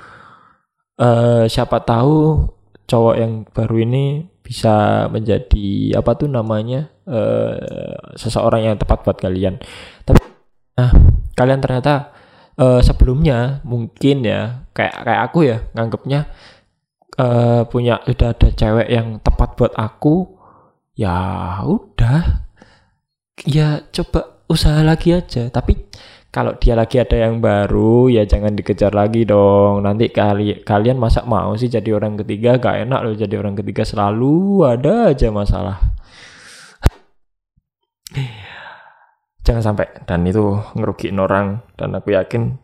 Uh, 0.98 1.46
siapa 1.46 1.86
tahu 1.86 2.50
cowok 2.88 3.15
yang 3.19 3.43
baru 3.52 3.84
ini 3.84 4.06
bisa 4.41 5.06
menjadi 5.12 6.00
apa 6.00 6.15
tuh 6.15 6.32
namanya 6.32 6.88
uh, 7.04 8.15
seseorang 8.15 8.63
yang 8.63 8.76
tepat 8.80 9.04
buat 9.04 9.19
kalian. 9.19 9.60
Tapi 10.08 10.23
nah 10.80 10.91
kalian 11.36 11.60
ternyata 11.60 12.15
uh, 12.56 12.80
sebelumnya 12.80 13.60
mungkin 13.67 14.23
ya 14.23 14.63
kayak 14.71 15.04
kayak 15.04 15.21
aku 15.28 15.39
ya 15.43 15.58
nganggapnya 15.76 16.32
uh, 17.19 17.67
punya 17.67 18.00
udah 18.08 18.30
ada 18.32 18.50
cewek 18.56 18.88
yang 18.88 19.19
tepat 19.19 19.60
buat 19.60 19.73
aku 19.76 20.39
ya 20.95 21.60
udah. 21.67 22.47
Ya 23.45 23.84
coba 23.91 24.41
usaha 24.47 24.80
lagi 24.82 25.12
aja. 25.13 25.52
Tapi 25.52 25.76
kalau 26.28 26.54
dia 26.60 26.76
lagi 26.76 27.00
ada 27.00 27.16
yang 27.16 27.40
baru 27.40 28.12
ya 28.12 28.28
jangan 28.28 28.54
dikejar 28.54 28.92
lagi 28.92 29.24
dong. 29.24 29.82
Nanti 29.84 30.12
kali 30.12 30.62
kalian 30.62 31.00
masa 31.00 31.24
mau 31.24 31.56
sih 31.56 31.72
jadi 31.72 31.96
orang 31.96 32.20
ketiga 32.20 32.60
gak 32.60 32.84
enak 32.88 33.00
loh 33.04 33.16
jadi 33.16 33.36
orang 33.40 33.56
ketiga. 33.56 33.88
Selalu 33.88 34.68
ada 34.68 35.16
aja 35.16 35.28
masalah. 35.32 35.78
Jangan 39.48 39.63
sampai. 39.63 39.88
Dan 40.04 40.28
itu 40.28 40.60
ngerugiin 40.76 41.18
orang. 41.18 41.63
Dan 41.80 41.96
aku 41.96 42.12
yakin 42.12 42.60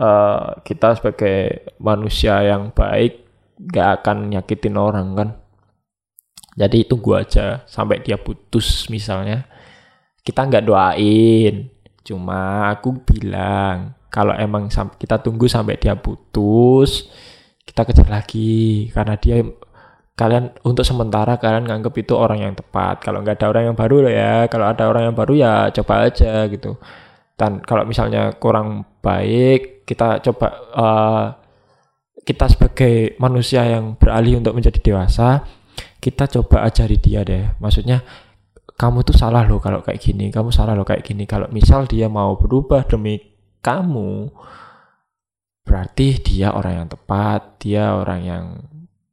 uh, 0.00 0.58
kita 0.64 0.96
sebagai 0.96 1.68
manusia 1.76 2.40
yang 2.42 2.72
baik 2.72 3.22
gak 3.60 4.02
akan 4.02 4.32
nyakitin 4.32 4.76
orang 4.80 5.08
kan? 5.14 5.28
Jadi 6.52 6.84
tunggu 6.84 7.16
aja 7.16 7.64
sampai 7.68 8.00
dia 8.04 8.16
putus 8.20 8.88
misalnya. 8.92 9.48
Kita 10.22 10.46
nggak 10.46 10.64
doain, 10.70 11.66
cuma 12.02 12.70
aku 12.70 12.98
bilang 13.02 13.94
kalau 14.12 14.36
emang 14.36 14.68
kita 15.00 15.16
tunggu 15.24 15.48
sampai 15.48 15.80
dia 15.80 15.96
putus, 15.96 17.08
kita 17.64 17.88
kejar 17.88 18.12
lagi 18.12 18.92
karena 18.92 19.16
dia 19.16 19.40
kalian 20.12 20.52
untuk 20.68 20.84
sementara 20.84 21.40
kalian 21.40 21.64
nganggap 21.64 21.94
itu 21.96 22.12
orang 22.12 22.44
yang 22.44 22.52
tepat. 22.52 23.00
Kalau 23.00 23.24
nggak 23.24 23.40
ada 23.40 23.46
orang 23.48 23.64
yang 23.72 23.76
baru 23.78 23.96
ya, 24.12 24.46
kalau 24.52 24.68
ada 24.68 24.84
orang 24.84 25.08
yang 25.08 25.16
baru 25.16 25.32
ya 25.32 25.54
coba 25.72 26.12
aja 26.12 26.44
gitu. 26.52 26.76
Dan 27.40 27.64
kalau 27.64 27.88
misalnya 27.88 28.36
kurang 28.36 28.84
baik, 29.00 29.88
kita 29.88 30.20
coba 30.20 30.48
uh, 30.76 31.24
kita 32.22 32.46
sebagai 32.52 33.16
manusia 33.16 33.64
yang 33.64 33.96
beralih 33.96 34.38
untuk 34.44 34.52
menjadi 34.52 34.78
dewasa, 34.78 35.42
kita 36.02 36.26
coba 36.26 36.66
ajari 36.66 36.98
dia 36.98 37.22
deh 37.22 37.54
maksudnya 37.62 38.02
kamu 38.76 39.06
tuh 39.06 39.16
salah 39.16 39.46
loh 39.46 39.62
kalau 39.62 39.80
kayak 39.84 40.00
gini 40.02 40.28
kamu 40.28 40.50
salah 40.50 40.74
loh 40.74 40.86
kayak 40.86 41.06
gini. 41.06 41.24
Kalau 41.28 41.48
misal 41.52 41.86
dia 41.86 42.10
mau 42.10 42.34
berubah 42.36 42.84
demi 42.88 43.20
kamu 43.62 44.30
berarti 45.62 46.18
dia 46.18 46.50
orang 46.50 46.84
yang 46.84 46.88
tepat 46.90 47.40
dia 47.62 47.94
orang 47.94 48.20
yang 48.26 48.44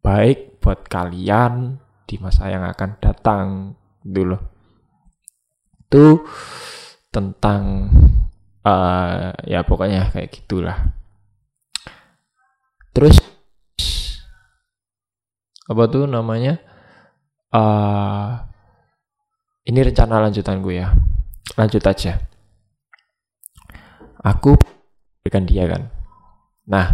baik 0.02 0.58
buat 0.58 0.90
kalian 0.90 1.78
di 2.10 2.18
masa 2.18 2.50
yang 2.50 2.66
akan 2.66 2.98
datang 2.98 3.78
dulu 4.02 4.34
itu 5.90 6.22
tentang 7.10 7.90
uh, 8.62 9.34
ya 9.46 9.66
pokoknya 9.66 10.14
kayak 10.14 10.30
gitulah. 10.30 10.78
Terus 12.94 13.18
apa 15.66 15.84
tuh 15.90 16.06
namanya? 16.06 16.62
Uh, 17.50 18.49
ini 19.68 19.80
rencana 19.84 20.24
lanjutan 20.24 20.64
gue 20.64 20.80
ya. 20.80 20.94
Lanjut 21.60 21.84
aja. 21.84 22.22
Aku 24.24 24.56
balikan 25.24 25.44
dia 25.48 25.64
kan? 25.68 25.92
Nah 26.70 26.88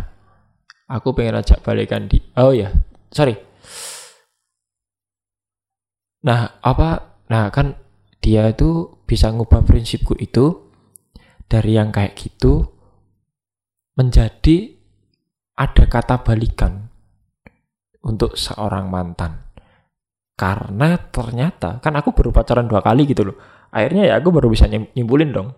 aku 0.89 1.13
pengen 1.17 1.41
ajak 1.41 1.61
balikan 1.65 2.05
di 2.09 2.21
oh 2.37 2.53
ya 2.53 2.69
sorry. 3.09 3.35
Nah 6.25 6.57
apa 6.61 7.21
nah 7.29 7.49
kan 7.53 7.77
dia 8.21 8.49
itu 8.49 9.01
bisa 9.05 9.29
ngubah 9.29 9.61
prinsipku 9.61 10.17
itu 10.17 10.65
dari 11.45 11.77
yang 11.77 11.93
kayak 11.93 12.17
gitu 12.17 12.65
menjadi 13.95 14.73
ada 15.55 15.85
kata 15.85 16.25
balikan 16.25 16.89
untuk 18.01 18.33
seorang 18.37 18.89
mantan 18.89 19.44
karena 20.35 20.99
ternyata 20.99 21.79
kan 21.79 21.95
aku 21.95 22.11
baru 22.11 22.35
pacaran 22.35 22.67
dua 22.67 22.83
kali 22.83 23.07
gitu 23.07 23.31
loh. 23.31 23.37
Akhirnya 23.71 24.11
ya 24.11 24.13
aku 24.19 24.35
baru 24.35 24.51
bisa 24.51 24.67
nyimpulin 24.67 25.31
dong. 25.31 25.55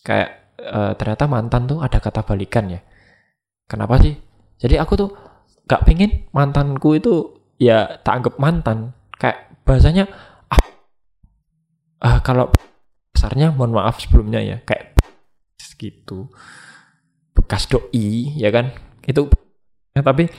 Kayak 0.00 0.56
uh, 0.64 0.92
ternyata 0.96 1.28
mantan 1.28 1.68
tuh 1.68 1.78
ada 1.84 2.00
kata 2.00 2.24
balikan 2.24 2.72
ya. 2.72 2.80
Kenapa 3.68 4.00
sih? 4.00 4.16
Jadi 4.60 4.80
aku 4.80 4.92
tuh 4.96 5.10
gak 5.68 5.84
pengen 5.88 6.28
mantanku 6.32 6.96
itu 6.96 7.36
ya 7.60 8.00
tak 8.00 8.24
anggap 8.24 8.34
mantan. 8.40 8.96
Kayak 9.16 9.60
bahasanya 9.64 10.04
ah, 10.48 10.60
ah 12.00 12.18
kalau 12.24 12.48
besarnya 13.12 13.52
mohon 13.52 13.76
maaf 13.76 14.00
sebelumnya 14.00 14.40
ya. 14.40 14.56
Kayak 14.64 14.96
gitu. 15.76 16.32
Bekas 17.36 17.68
doi 17.68 18.32
ya 18.40 18.48
kan? 18.48 18.72
Itu 19.04 19.28
ya, 19.92 20.00
tapi 20.00 20.32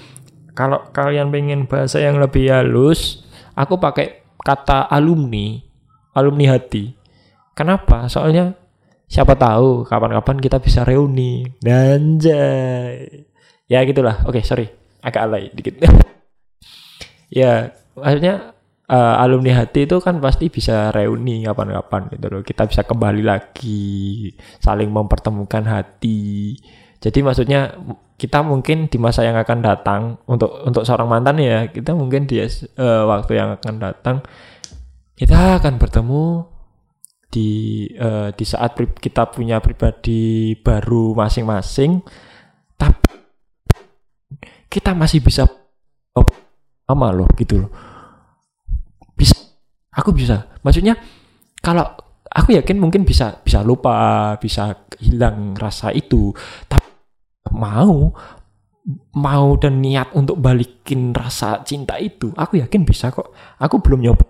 kalau 0.58 0.89
kalian 0.89 1.30
pengen 1.30 1.69
bahasa 1.69 2.02
yang 2.02 2.17
lebih 2.17 2.50
halus 2.50 3.25
aku 3.56 3.80
pakai 3.80 4.22
kata 4.44 4.91
alumni 4.91 5.65
alumni 6.15 6.56
hati. 6.56 6.96
Kenapa? 7.52 8.08
Soalnya 8.08 8.56
siapa 9.06 9.36
tahu 9.36 9.84
kapan-kapan 9.86 10.39
kita 10.39 10.58
bisa 10.63 10.88
reuni. 10.88 11.44
Dan 11.60 12.18
ya 13.68 13.80
gitulah. 13.84 14.24
Oke 14.26 14.41
sorry. 14.41 14.72
Agak 15.04 15.28
alay 15.28 15.52
dikit. 15.52 15.76
Ya 17.26 17.74
maksudnya 17.98 18.56
uh, 18.88 19.15
alumni 19.20 19.65
hati 19.65 19.89
itu 19.89 19.98
kan 19.98 20.22
pasti 20.22 20.48
bisa 20.48 20.94
reuni 20.94 21.44
kapan-kapan 21.44 22.08
gitu 22.15 22.28
loh. 22.32 22.41
Kita 22.46 22.70
bisa 22.70 22.86
kembali 22.86 23.26
lagi, 23.26 24.32
saling 24.62 24.88
mempertemukan 24.94 25.65
hati. 25.65 26.56
Jadi 27.02 27.20
maksudnya 27.26 27.76
kita 28.15 28.39
mungkin 28.41 28.88
di 28.88 28.95
masa 28.95 29.28
yang 29.28 29.36
akan 29.36 29.60
datang 29.60 30.01
untuk 30.28 30.63
untuk 30.63 30.88
seorang 30.88 31.08
mantan 31.12 31.39
ya, 31.39 31.67
kita 31.67 31.91
mungkin 31.91 32.28
di 32.28 32.39
uh, 32.39 33.04
waktu 33.08 33.32
yang 33.36 33.60
akan 33.60 33.75
datang 33.80 34.17
kita 35.15 35.60
akan 35.60 35.80
bertemu 35.80 36.23
di 37.32 37.49
uh, 37.99 38.32
di 38.32 38.45
saat 38.47 38.80
kita 38.80 39.28
punya 39.32 39.60
pribadi 39.60 40.56
baru 40.60 41.12
masing-masing 41.15 41.99
tapi 42.80 43.12
kita 44.71 44.95
masih 44.95 45.19
bisa 45.19 45.43
sama 46.86 47.10
loh 47.12 47.28
gitu 47.36 47.65
loh. 47.65 47.71
Aku 49.95 50.12
bisa. 50.12 50.51
Maksudnya 50.60 50.99
kalau 51.63 51.88
aku 52.28 52.51
yakin 52.51 52.78
mungkin 52.78 53.08
bisa 53.08 53.39
bisa 53.41 53.63
lupa 53.63 54.36
bisa 54.43 54.75
hilang 54.99 55.56
rasa 55.56 55.95
itu 55.95 56.36
tapi 56.67 56.85
mau? 57.53 58.13
Mau 59.17 59.47
dan 59.58 59.81
niat 59.81 60.13
untuk 60.13 60.38
balikin 60.38 61.10
rasa 61.10 61.65
cinta 61.65 61.97
itu? 61.97 62.29
Aku 62.38 62.62
yakin 62.62 62.86
bisa 62.86 63.10
kok. 63.10 63.34
Aku 63.58 63.81
belum 63.81 64.05
nyoba. 64.05 64.25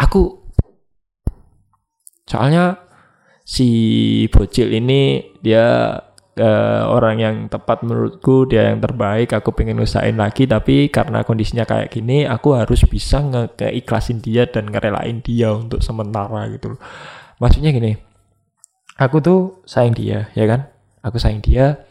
Aku 0.00 0.48
soalnya 2.24 2.80
si 3.44 3.68
bocil 4.32 4.72
ini 4.72 5.20
dia 5.44 5.92
uh, 6.40 6.82
orang 6.88 7.16
yang 7.20 7.36
tepat 7.52 7.84
menurutku 7.84 8.48
dia 8.48 8.72
yang 8.72 8.80
terbaik. 8.80 9.36
Aku 9.36 9.52
pengen 9.52 9.84
usahain 9.84 10.16
lagi 10.16 10.48
tapi 10.48 10.88
karena 10.88 11.20
kondisinya 11.20 11.68
kayak 11.68 11.92
gini 11.92 12.24
aku 12.24 12.56
harus 12.56 12.88
bisa 12.88 13.20
ngeikhlasin 13.20 14.24
dia 14.24 14.48
dan 14.48 14.72
ngerelain 14.72 15.20
dia 15.20 15.52
untuk 15.52 15.84
sementara 15.84 16.48
gitu 16.48 16.80
maksudnya 17.40 17.72
gini 17.72 17.96
aku 19.00 19.16
tuh 19.24 19.40
sayang 19.64 19.96
dia 19.96 20.28
ya 20.36 20.44
kan 20.44 20.68
aku 21.04 21.16
sayang 21.20 21.42
dia. 21.44 21.84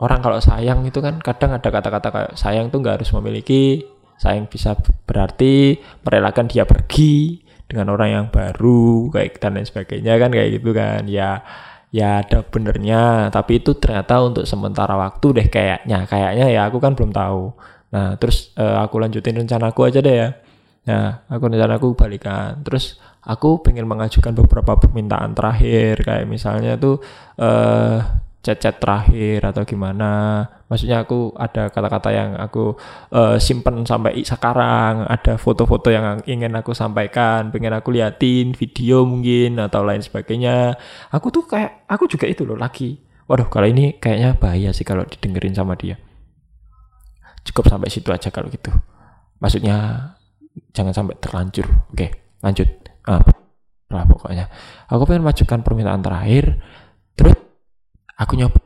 Orang 0.00 0.20
kalau 0.20 0.42
sayang 0.42 0.82
itu 0.84 0.98
kan 0.98 1.22
kadang 1.22 1.54
ada 1.54 1.68
kata-kata 1.70 2.08
kayak 2.10 2.32
sayang 2.34 2.68
tuh 2.68 2.82
nggak 2.82 3.00
harus 3.00 3.10
memiliki 3.14 3.86
sayang 4.18 4.50
bisa 4.50 4.74
berarti 5.06 5.78
merelakan 6.02 6.50
dia 6.50 6.66
pergi 6.66 7.42
dengan 7.66 7.94
orang 7.94 8.08
yang 8.10 8.26
baru 8.30 9.10
kayak 9.10 9.38
dan 9.42 9.58
lain 9.58 9.66
sebagainya 9.66 10.18
kan 10.18 10.30
kayak 10.34 10.48
gitu 10.60 10.70
kan. 10.74 11.06
Ya 11.06 11.46
ya 11.94 12.26
ada 12.26 12.42
benernya 12.42 13.30
tapi 13.30 13.62
itu 13.62 13.78
ternyata 13.78 14.18
untuk 14.18 14.44
sementara 14.44 14.98
waktu 14.98 15.26
deh 15.42 15.46
kayaknya. 15.48 16.04
Kayaknya 16.10 16.46
ya 16.50 16.60
aku 16.66 16.82
kan 16.82 16.98
belum 16.98 17.14
tahu. 17.14 17.54
Nah 17.94 18.18
terus 18.18 18.50
uh, 18.58 18.82
aku 18.82 18.98
lanjutin 18.98 19.38
rencanaku 19.38 19.80
aja 19.86 20.02
deh 20.02 20.16
ya 20.18 20.28
nah 20.84 21.24
aku 21.32 21.48
rencanaku 21.48 21.96
balikan 21.96 22.60
terus 22.60 23.00
aku 23.24 23.64
pengen 23.64 23.88
mengajukan 23.88 24.36
beberapa 24.36 24.76
permintaan 24.76 25.32
terakhir 25.32 26.04
kayak 26.04 26.28
misalnya 26.28 26.76
tuh 26.76 27.00
uh, 27.40 28.04
chat-chat 28.44 28.76
terakhir 28.76 29.40
atau 29.40 29.64
gimana. 29.64 30.44
Maksudnya 30.68 31.00
aku 31.08 31.32
ada 31.32 31.72
kata-kata 31.72 32.12
yang 32.12 32.30
aku 32.36 32.76
uh, 33.16 33.40
simpen 33.40 33.88
sampai 33.88 34.20
sekarang, 34.20 35.08
ada 35.08 35.40
foto-foto 35.40 35.88
yang 35.88 36.20
ingin 36.28 36.52
aku 36.52 36.76
sampaikan, 36.76 37.48
pengen 37.48 37.72
aku 37.72 37.96
liatin, 37.96 38.52
video 38.52 39.08
mungkin 39.08 39.56
atau 39.56 39.80
lain 39.80 40.04
sebagainya. 40.04 40.76
Aku 41.08 41.32
tuh 41.32 41.48
kayak 41.48 41.88
aku 41.88 42.04
juga 42.04 42.28
itu 42.28 42.44
loh 42.44 42.60
lagi. 42.60 43.00
Waduh, 43.24 43.48
kalau 43.48 43.64
ini 43.64 43.96
kayaknya 43.96 44.36
bahaya 44.36 44.70
sih 44.76 44.84
kalau 44.84 45.08
didengerin 45.08 45.56
sama 45.56 45.72
dia. 45.80 45.96
Cukup 47.48 47.72
sampai 47.72 47.88
situ 47.88 48.12
aja 48.12 48.28
kalau 48.28 48.52
gitu. 48.52 48.68
Maksudnya 49.40 50.12
jangan 50.74 50.92
sampai 50.92 51.14
terlanjur. 51.22 51.64
Oke, 51.94 52.36
lanjut. 52.42 52.68
Ah, 53.06 53.22
lah 53.94 54.04
pokoknya. 54.04 54.50
Aku 54.90 55.06
pengen 55.06 55.24
majukan 55.24 55.62
permintaan 55.62 56.02
terakhir. 56.02 56.58
Terus 57.14 57.38
aku 58.18 58.34
nyoba 58.34 58.58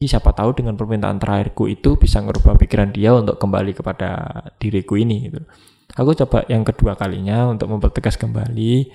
siapa 0.00 0.32
tahu 0.32 0.56
dengan 0.56 0.80
permintaan 0.80 1.20
terakhirku 1.20 1.68
itu 1.68 2.00
bisa 2.00 2.24
ngerubah 2.24 2.56
pikiran 2.56 2.88
dia 2.88 3.12
untuk 3.12 3.36
kembali 3.36 3.76
kepada 3.76 4.32
diriku 4.56 4.96
ini 4.96 5.28
gitu. 5.28 5.44
Aku 5.92 6.16
coba 6.16 6.48
yang 6.48 6.64
kedua 6.64 6.96
kalinya 6.96 7.52
untuk 7.52 7.68
mempertegas 7.68 8.16
kembali 8.16 8.88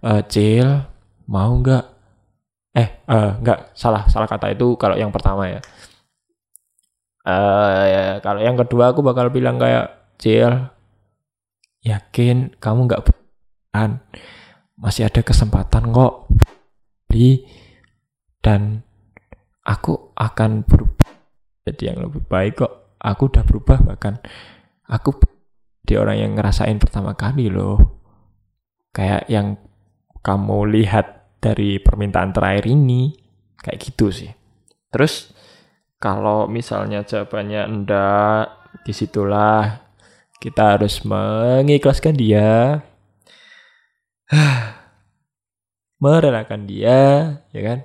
uh, 0.00 0.24
Cil 0.24 0.64
mau 1.28 1.52
nggak 1.60 1.84
eh 2.72 2.88
uh, 3.04 3.36
nggak 3.36 3.76
salah 3.76 4.08
salah 4.08 4.24
kata 4.24 4.56
itu 4.56 4.80
kalau 4.80 4.96
yang 4.96 5.12
pertama 5.12 5.44
ya. 5.44 5.60
Uh, 7.26 7.84
ya, 7.90 8.02
kalau 8.24 8.40
yang 8.40 8.56
kedua 8.56 8.96
aku 8.96 9.04
bakal 9.04 9.28
bilang 9.28 9.60
kayak 9.60 10.16
Cil 10.16 10.72
yakin 11.86 12.58
kamu 12.58 12.90
nggak 12.90 13.14
kan 13.70 14.02
masih 14.74 15.06
ada 15.06 15.22
kesempatan 15.22 15.94
kok. 15.94 16.26
Di 17.06 17.46
dan 18.42 18.82
aku 19.62 20.12
akan 20.18 20.66
berubah 20.66 21.10
jadi 21.66 21.94
yang 21.94 21.98
lebih 22.10 22.26
baik 22.26 22.66
kok. 22.66 22.98
Aku 22.98 23.30
udah 23.30 23.44
berubah 23.46 23.78
bahkan. 23.86 24.18
Aku 24.86 25.14
di 25.86 25.94
orang 25.94 26.18
yang 26.18 26.32
ngerasain 26.34 26.78
pertama 26.82 27.14
kali 27.14 27.46
loh. 27.46 28.02
Kayak 28.90 29.30
yang 29.30 29.60
kamu 30.22 30.66
lihat 30.74 31.38
dari 31.38 31.78
permintaan 31.78 32.34
terakhir 32.34 32.66
ini 32.66 33.14
kayak 33.60 33.78
gitu 33.78 34.10
sih. 34.10 34.30
Terus 34.90 35.30
kalau 36.02 36.50
misalnya 36.50 37.06
jawabannya 37.06 37.62
enggak 37.66 38.44
di 38.82 38.92
situlah 38.92 39.85
kita 40.40 40.76
harus 40.76 41.00
mengikhlaskan 41.02 42.14
dia. 42.16 42.82
Merelakan 46.02 46.68
dia 46.68 46.98
ya 47.50 47.62
kan? 47.64 47.78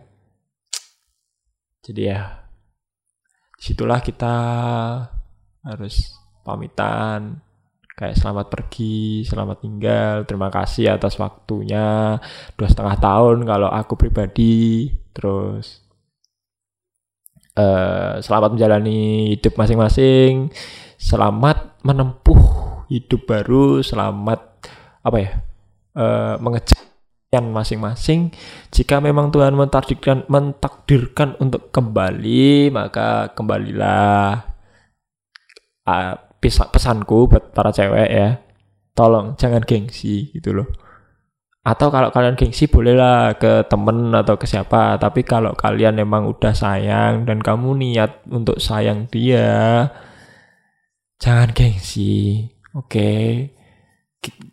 Jadi 1.82 2.02
ya 2.12 2.42
di 3.58 3.64
situlah 3.70 4.02
kita 4.02 4.36
harus 5.62 6.18
pamitan. 6.42 7.38
Kayak 7.92 8.18
selamat 8.18 8.48
pergi, 8.50 9.22
selamat 9.30 9.58
tinggal, 9.62 10.26
terima 10.26 10.50
kasih 10.50 10.98
atas 10.98 11.22
waktunya. 11.22 12.18
Dua 12.58 12.66
setengah 12.66 12.98
tahun 12.98 13.46
kalau 13.46 13.70
aku 13.70 13.94
pribadi, 13.94 14.90
terus 15.14 15.86
uh, 17.62 18.18
selamat 18.18 18.58
menjalani 18.58 19.32
hidup 19.38 19.54
masing-masing, 19.54 20.50
selamat 20.98 21.78
menempuh 21.86 22.42
hidup 22.90 23.30
baru, 23.30 23.86
selamat 23.86 24.66
apa 25.06 25.18
ya 25.22 25.32
uh, 25.94 26.36
mengejar 26.42 27.44
masing-masing. 27.46 28.34
Jika 28.74 28.98
memang 29.00 29.30
Tuhan 29.30 29.54
mentakdirkan, 29.54 30.26
mentakdirkan 30.28 31.38
untuk 31.38 31.70
kembali, 31.70 32.74
maka 32.74 33.32
kembalilah. 33.38 34.50
Uh, 35.82 36.14
pesanku 36.42 37.30
buat 37.30 37.54
para 37.54 37.70
cewek 37.70 38.10
ya, 38.10 38.42
tolong 38.98 39.38
jangan 39.38 39.62
gengsi 39.62 40.34
gitu 40.34 40.58
loh 40.58 40.70
atau 41.62 41.94
kalau 41.94 42.10
kalian 42.10 42.34
gengsi 42.34 42.66
bolehlah 42.66 43.38
ke 43.38 43.70
temen 43.70 44.10
atau 44.18 44.34
ke 44.38 44.50
siapa. 44.50 44.98
Tapi 44.98 45.22
kalau 45.22 45.54
kalian 45.54 45.94
memang 46.02 46.26
udah 46.26 46.58
sayang 46.58 47.30
dan 47.30 47.38
kamu 47.38 47.78
niat 47.78 48.26
untuk 48.34 48.58
sayang 48.58 49.06
dia 49.14 49.90
jangan 51.22 51.54
gengsi. 51.54 52.50
Oke? 52.74 52.90
Okay? 52.90 53.28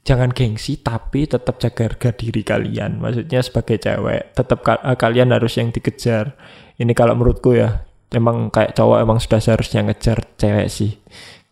jangan 0.01 0.33
gengsi 0.33 0.81
tapi 0.81 1.29
tetap 1.29 1.61
jaga 1.61 1.93
harga 1.93 2.11
diri 2.17 2.41
kalian. 2.41 3.01
Maksudnya 3.05 3.45
sebagai 3.45 3.77
cewek 3.77 4.33
tetap 4.33 4.65
ka 4.65 4.81
eh, 4.81 4.97
kalian 4.97 5.33
harus 5.37 5.61
yang 5.61 5.69
dikejar. 5.69 6.37
Ini 6.81 6.93
kalau 6.97 7.13
menurutku 7.13 7.53
ya 7.53 7.85
emang 8.09 8.49
kayak 8.49 8.73
cowok 8.73 8.99
emang 9.05 9.19
sudah 9.21 9.41
seharusnya 9.45 9.85
ngejar 9.85 10.25
cewek 10.41 10.69
sih. 10.73 10.97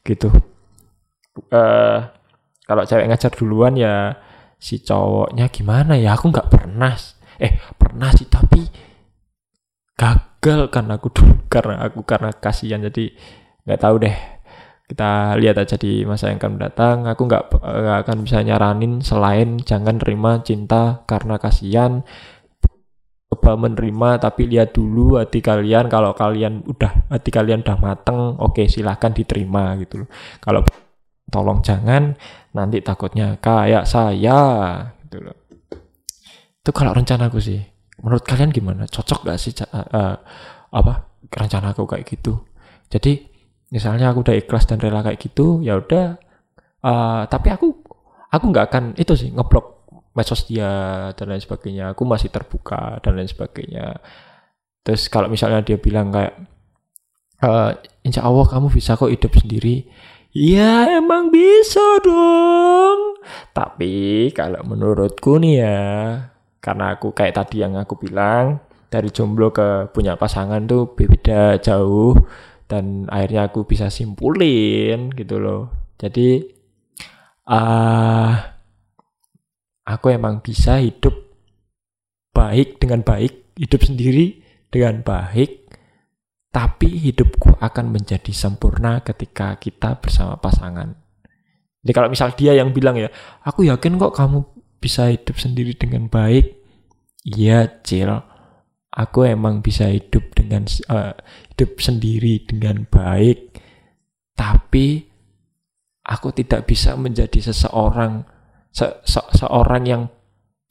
Gitu. 0.00 0.32
Uh, 1.52 2.08
kalau 2.64 2.88
cewek 2.88 3.04
ngejar 3.04 3.32
duluan 3.36 3.76
ya 3.76 4.16
si 4.56 4.80
cowoknya 4.82 5.48
gimana 5.52 5.94
ya? 6.00 6.16
Aku 6.16 6.32
nggak 6.32 6.48
pernah 6.48 6.96
eh 7.36 7.52
pernah 7.76 8.08
sih 8.16 8.26
tapi 8.26 8.64
gagal 9.96 10.72
karena 10.72 10.96
aku 10.96 11.08
dulu 11.12 11.34
karena 11.54 11.74
aku 11.84 12.00
karena 12.02 12.30
kasihan. 12.34 12.80
Jadi 12.82 13.12
nggak 13.68 13.80
tahu 13.80 13.96
deh. 14.02 14.16
Kita 14.86 15.34
lihat 15.34 15.58
aja 15.58 15.74
di 15.74 16.06
masa 16.06 16.30
yang 16.30 16.38
akan 16.38 16.62
datang. 16.62 16.96
Aku 17.10 17.26
nggak 17.26 17.58
akan 18.06 18.16
bisa 18.22 18.38
nyaranin 18.46 19.02
selain 19.02 19.58
jangan 19.58 19.98
terima 19.98 20.38
cinta 20.46 21.02
karena 21.10 21.42
kasihan 21.42 22.06
coba 23.26 23.58
menerima 23.58 24.22
tapi 24.22 24.46
lihat 24.46 24.78
dulu 24.78 25.18
hati 25.18 25.42
kalian. 25.42 25.90
Kalau 25.90 26.14
kalian 26.14 26.62
udah 26.70 27.10
hati 27.10 27.34
kalian 27.34 27.66
udah 27.66 27.78
mateng 27.82 28.38
oke 28.38 28.62
okay, 28.62 28.66
silahkan 28.70 29.10
diterima 29.10 29.74
gitu 29.82 30.06
loh. 30.06 30.08
Kalau 30.38 30.62
tolong 31.26 31.58
jangan 31.66 32.14
nanti 32.56 32.80
takutnya 32.80 33.36
kayak 33.36 33.84
saya. 33.84 34.40
Gitu 35.04 35.20
loh. 35.20 35.36
Itu 36.64 36.70
kalau 36.72 36.96
rencanaku 36.96 37.38
sih. 37.38 37.60
Menurut 38.00 38.24
kalian 38.24 38.52
gimana? 38.52 38.88
Cocok 38.88 39.28
gak 39.28 39.38
sih 39.40 39.52
uh, 39.60 40.16
apa 40.72 40.92
rencana 41.28 41.76
aku 41.76 41.84
kayak 41.84 42.08
gitu? 42.08 42.40
Jadi 42.88 43.28
misalnya 43.68 44.08
aku 44.10 44.24
udah 44.24 44.36
ikhlas 44.36 44.64
dan 44.64 44.78
rela 44.78 45.02
kayak 45.02 45.18
gitu 45.18 45.58
ya 45.58 45.74
udah 45.74 46.14
uh, 46.86 47.26
tapi 47.26 47.50
aku 47.50 47.74
aku 48.30 48.44
nggak 48.54 48.66
akan 48.70 48.84
itu 48.94 49.18
sih 49.18 49.34
ngeblok 49.34 49.90
medsos 50.14 50.48
dia 50.48 50.70
dan 51.12 51.26
lain 51.28 51.42
sebagainya. 51.42 51.92
Aku 51.92 52.08
masih 52.08 52.32
terbuka 52.32 53.02
dan 53.04 53.20
lain 53.20 53.28
sebagainya. 53.28 54.00
Terus 54.80 55.12
kalau 55.12 55.28
misalnya 55.28 55.60
dia 55.60 55.76
bilang 55.76 56.08
kayak 56.14 56.34
uh, 57.44 57.76
insya 58.00 58.24
Allah 58.24 58.46
kamu 58.48 58.72
bisa 58.72 58.96
kok 58.96 59.12
hidup 59.12 59.34
sendiri 59.36 59.90
Ya 60.36 61.00
emang 61.00 61.32
bisa 61.32 61.80
dong. 62.04 63.16
Tapi 63.56 64.28
kalau 64.36 64.60
menurutku 64.68 65.40
nih 65.40 65.64
ya, 65.64 65.80
karena 66.60 66.92
aku 66.92 67.16
kayak 67.16 67.40
tadi 67.40 67.64
yang 67.64 67.72
aku 67.80 67.96
bilang, 67.96 68.60
dari 68.92 69.08
jomblo 69.08 69.48
ke 69.48 69.88
punya 69.96 70.20
pasangan 70.20 70.60
tuh 70.68 70.92
beda 70.92 71.56
jauh 71.64 72.20
dan 72.68 73.08
akhirnya 73.08 73.48
aku 73.48 73.64
bisa 73.64 73.88
simpulin 73.88 75.08
gitu 75.16 75.40
loh. 75.40 75.72
Jadi 75.96 76.44
uh, 77.48 78.32
aku 79.88 80.06
emang 80.12 80.44
bisa 80.44 80.84
hidup 80.84 81.16
baik 82.36 82.76
dengan 82.76 83.00
baik, 83.00 83.56
hidup 83.56 83.88
sendiri 83.88 84.44
dengan 84.68 85.00
baik 85.00 85.65
tapi 86.56 86.88
hidupku 86.88 87.60
akan 87.60 87.92
menjadi 87.92 88.32
sempurna 88.32 89.04
ketika 89.04 89.60
kita 89.60 90.00
bersama 90.00 90.40
pasangan. 90.40 90.96
Jadi 91.84 91.92
kalau 91.92 92.08
misal 92.08 92.32
dia 92.32 92.56
yang 92.56 92.72
bilang 92.72 92.96
ya, 92.96 93.12
aku 93.44 93.68
yakin 93.68 94.00
kok 94.00 94.16
kamu 94.16 94.40
bisa 94.80 95.12
hidup 95.12 95.36
sendiri 95.36 95.76
dengan 95.76 96.08
baik. 96.08 96.56
Iya, 97.28 97.84
Cil. 97.84 98.08
Aku 98.88 99.28
emang 99.28 99.60
bisa 99.60 99.92
hidup 99.92 100.32
dengan 100.32 100.64
uh, 100.88 101.12
hidup 101.52 101.76
sendiri 101.76 102.48
dengan 102.48 102.88
baik. 102.88 103.60
Tapi 104.32 105.04
aku 106.08 106.32
tidak 106.32 106.64
bisa 106.64 106.96
menjadi 106.96 107.52
seseorang 107.52 108.24
se 108.72 108.88
se 109.04 109.20
seorang 109.36 109.84
yang 109.84 110.02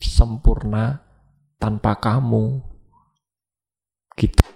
sempurna 0.01 1.05
tanpa 1.61 2.01
kamu. 2.01 2.65
Gitu 4.17 4.54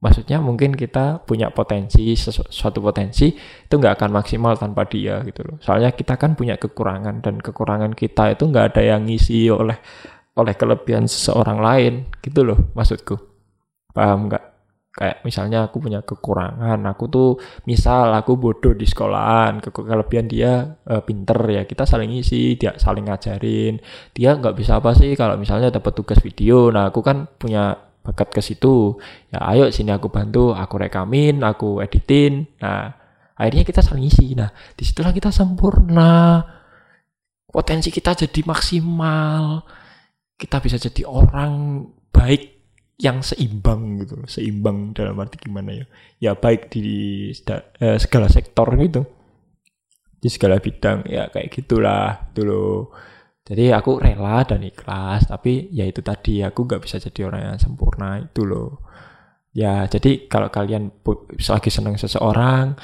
maksudnya 0.00 0.40
mungkin 0.40 0.72
kita 0.72 1.22
punya 1.28 1.52
potensi 1.52 2.16
suatu 2.16 2.80
potensi 2.80 3.28
itu 3.36 3.74
nggak 3.76 4.00
akan 4.00 4.10
maksimal 4.16 4.56
tanpa 4.56 4.88
dia 4.88 5.20
gitu 5.28 5.44
loh. 5.44 5.56
Soalnya 5.60 5.92
kita 5.92 6.16
kan 6.16 6.32
punya 6.34 6.56
kekurangan 6.56 7.20
dan 7.20 7.36
kekurangan 7.36 7.92
kita 7.92 8.32
itu 8.32 8.48
nggak 8.48 8.74
ada 8.74 8.82
yang 8.96 9.04
ngisi 9.04 9.52
oleh 9.52 9.76
oleh 10.40 10.54
kelebihan 10.56 11.04
seseorang 11.04 11.60
lain 11.60 11.94
gitu 12.24 12.48
loh 12.48 12.72
maksudku. 12.72 13.20
Paham 13.92 14.32
nggak? 14.32 14.44
Kayak 14.90 15.22
misalnya 15.22 15.70
aku 15.70 15.78
punya 15.78 16.02
kekurangan 16.02 16.82
aku 16.90 17.04
tuh 17.06 17.30
misal 17.62 18.10
aku 18.10 18.34
bodoh 18.34 18.74
di 18.74 18.88
sekolahan 18.88 19.62
ke 19.62 19.70
kelebihan 19.70 20.26
dia 20.26 20.66
e, 20.82 20.98
pinter 21.06 21.38
ya 21.46 21.62
kita 21.62 21.86
saling 21.86 22.10
ngisi 22.10 22.56
dia 22.56 22.74
saling 22.74 23.06
ngajarin. 23.06 23.78
Dia 24.16 24.34
nggak 24.40 24.56
bisa 24.56 24.80
apa 24.80 24.96
sih 24.96 25.12
kalau 25.14 25.36
misalnya 25.36 25.70
dapat 25.70 25.92
tugas 25.92 26.18
video. 26.24 26.72
Nah 26.72 26.88
aku 26.90 27.04
kan 27.06 27.28
punya 27.38 27.89
bakat 28.00 28.28
ke 28.32 28.40
situ. 28.40 28.96
Ya 29.30 29.44
ayo 29.52 29.68
sini 29.68 29.92
aku 29.92 30.08
bantu 30.08 30.56
aku 30.56 30.74
rekamin 30.80 31.44
aku 31.44 31.84
editin. 31.84 32.48
Nah 32.60 32.92
akhirnya 33.36 33.64
kita 33.64 33.80
saling 33.84 34.08
isi. 34.08 34.32
Nah 34.36 34.50
di 34.74 34.82
situlah 34.82 35.12
kita 35.12 35.28
sempurna. 35.32 36.42
Potensi 37.50 37.90
kita 37.90 38.14
jadi 38.14 38.40
maksimal. 38.46 39.64
Kita 40.40 40.56
bisa 40.62 40.80
jadi 40.80 41.04
orang 41.04 41.84
baik 42.10 42.60
yang 43.00 43.24
seimbang 43.24 44.04
gitu 44.04 44.20
seimbang 44.28 44.92
dalam 44.92 45.16
arti 45.16 45.40
gimana 45.40 45.72
ya? 45.72 45.86
Ya 46.20 46.32
baik 46.36 46.68
di 46.68 47.28
eh, 47.32 47.98
segala 48.00 48.28
sektor 48.28 48.68
gitu. 48.76 49.04
Di 50.20 50.28
segala 50.28 50.60
bidang 50.60 51.08
ya 51.08 51.28
kayak 51.32 51.48
gitulah. 51.52 52.32
Dulu 52.32 52.88
jadi 53.50 53.74
aku 53.74 53.98
rela 53.98 54.46
dan 54.46 54.62
ikhlas, 54.62 55.26
tapi 55.26 55.66
ya 55.74 55.82
itu 55.82 55.98
tadi 56.06 56.38
aku 56.46 56.70
gak 56.70 56.86
bisa 56.86 57.02
jadi 57.02 57.26
orang 57.26 57.42
yang 57.50 57.58
sempurna 57.58 58.22
itu 58.22 58.46
loh. 58.46 58.78
Ya 59.50 59.90
jadi 59.90 60.30
kalau 60.30 60.46
kalian 60.54 60.94
lagi 61.34 61.70
senang 61.74 61.98
seseorang 61.98 62.78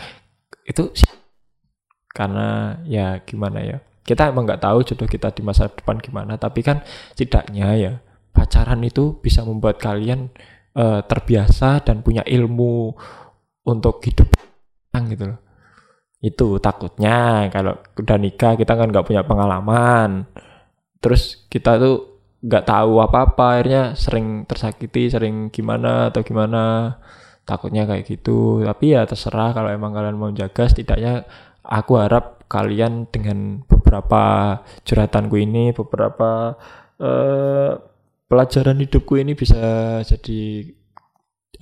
itu 0.67 0.91
karena 2.11 2.83
ya 2.83 3.23
gimana 3.23 3.63
ya 3.63 3.79
kita 4.03 4.35
emang 4.35 4.51
nggak 4.51 4.67
tahu 4.67 4.83
jodoh 4.83 5.07
kita 5.07 5.31
di 5.31 5.47
masa 5.47 5.71
depan 5.71 6.03
gimana 6.03 6.35
tapi 6.41 6.67
kan 6.67 6.83
setidaknya 7.15 7.69
ya 7.79 7.93
pacaran 8.35 8.83
itu 8.83 9.23
bisa 9.23 9.47
membuat 9.47 9.79
kalian 9.79 10.35
uh, 10.75 11.07
terbiasa 11.07 11.87
dan 11.87 12.03
punya 12.03 12.27
ilmu 12.27 12.91
untuk 13.63 14.03
hidup 14.03 14.27
gitu 15.07 15.25
loh. 15.31 15.39
Itu 16.19 16.59
takutnya 16.59 17.47
kalau 17.55 17.79
udah 17.95 18.17
nikah 18.19 18.59
kita 18.59 18.75
kan 18.75 18.91
nggak 18.91 19.07
punya 19.07 19.23
pengalaman 19.23 20.27
terus 21.01 21.47
kita 21.53 21.79
tuh 21.79 21.97
nggak 22.47 22.65
tahu 22.69 23.01
apa-apa 23.03 23.59
akhirnya 23.59 23.83
sering 23.99 24.45
tersakiti 24.47 25.11
sering 25.11 25.49
gimana 25.51 26.13
atau 26.13 26.23
gimana. 26.23 26.97
Takutnya 27.47 27.87
kayak 27.87 28.11
gitu. 28.11 28.63
Tapi 28.67 28.99
ya 28.99 29.07
terserah 29.07 29.55
kalau 29.55 29.71
emang 29.71 29.95
kalian 29.95 30.19
mau 30.19 30.35
jaga 30.35 30.67
setidaknya 30.67 31.23
aku 31.63 31.99
harap 31.99 32.43
kalian 32.47 33.11
dengan 33.11 33.63
beberapa 33.67 34.23
curhatanku 34.87 35.35
ini 35.39 35.75
beberapa 35.75 36.55
uh, 37.03 37.71
pelajaran 38.27 38.79
hidupku 38.83 39.19
ini 39.19 39.35
bisa 39.39 39.99
jadi 40.03 40.43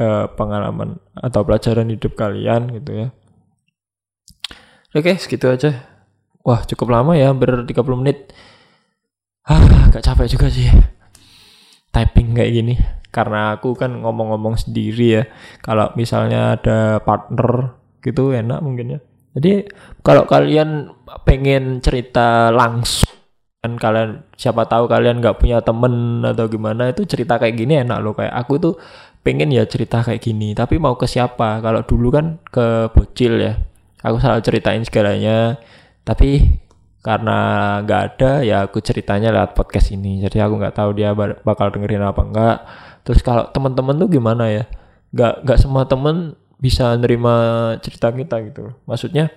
uh, 0.01 0.27
pengalaman 0.33 1.01
atau 1.17 1.41
pelajaran 1.45 1.89
hidup 1.89 2.17
kalian 2.17 2.73
gitu 2.81 2.93
ya. 3.05 3.09
Oke 4.95 5.17
segitu 5.19 5.51
aja. 5.51 5.85
Wah 6.45 6.63
cukup 6.69 6.93
lama 6.93 7.17
ya 7.17 7.33
hampir 7.33 7.51
30 7.51 8.01
menit 8.01 8.33
ah 9.45 9.89
gak 9.93 10.05
capek 10.05 10.27
juga 10.37 10.49
sih. 10.49 10.69
Typing 11.93 12.35
kayak 12.35 12.53
gini. 12.53 12.75
Karena 13.15 13.55
aku 13.55 13.79
kan 13.79 13.95
ngomong-ngomong 14.03 14.59
sendiri 14.59 15.23
ya. 15.23 15.23
Kalau 15.63 15.95
misalnya 15.95 16.59
ada 16.59 16.99
partner 16.99 17.79
gitu 18.03 18.35
enak 18.35 18.59
mungkin 18.65 18.99
ya. 18.99 19.01
Jadi 19.35 19.67
kalau 20.03 20.27
kalian 20.27 20.91
pengen 21.27 21.83
cerita 21.83 22.55
langsung 22.55 23.11
dan 23.65 23.81
kalian 23.81 24.23
siapa 24.37 24.69
tahu 24.69 24.87
kalian 24.87 25.25
nggak 25.25 25.41
punya 25.41 25.59
temen 25.65 26.21
atau 26.21 26.47
gimana 26.47 26.93
itu 26.93 27.09
cerita 27.09 27.41
kayak 27.41 27.55
gini 27.55 27.81
enak 27.83 27.99
loh. 28.03 28.15
Kayak 28.15 28.35
aku 28.35 28.55
tuh 28.59 28.75
pengen 29.25 29.49
ya 29.55 29.65
cerita 29.65 30.05
kayak 30.05 30.21
gini 30.21 30.53
tapi 30.53 30.77
mau 30.83 30.99
ke 30.99 31.07
siapa? 31.07 31.63
Kalau 31.63 31.83
dulu 31.87 32.09
kan 32.11 32.39
ke 32.51 32.91
bocil 32.91 33.41
ya. 33.41 33.55
Aku 34.05 34.21
selalu 34.21 34.41
ceritain 34.45 34.83
segalanya. 34.85 35.57
Tapi 36.05 36.61
karena 37.05 37.37
nggak 37.85 38.01
ada 38.17 38.31
ya 38.41 38.65
aku 38.65 38.81
ceritanya 38.81 39.29
lewat 39.29 39.53
podcast 39.53 39.93
ini. 39.93 40.25
Jadi 40.25 40.41
aku 40.41 40.57
nggak 40.57 40.73
tahu 40.73 40.97
dia 40.97 41.13
bakal 41.45 41.69
dengerin 41.69 42.01
apa 42.01 42.23
enggak 42.25 42.57
terus 43.05 43.21
kalau 43.21 43.53
teman-teman 43.53 44.01
tuh 44.01 44.09
gimana 44.09 44.49
ya? 44.49 44.65
Nggak 45.13 45.45
nggak 45.45 45.59
semua 45.61 45.85
temen 45.85 46.33
bisa 46.57 46.97
nerima 46.97 47.35
cerita 47.85 48.09
kita 48.09 48.41
gitu. 48.49 48.73
Maksudnya 48.89 49.29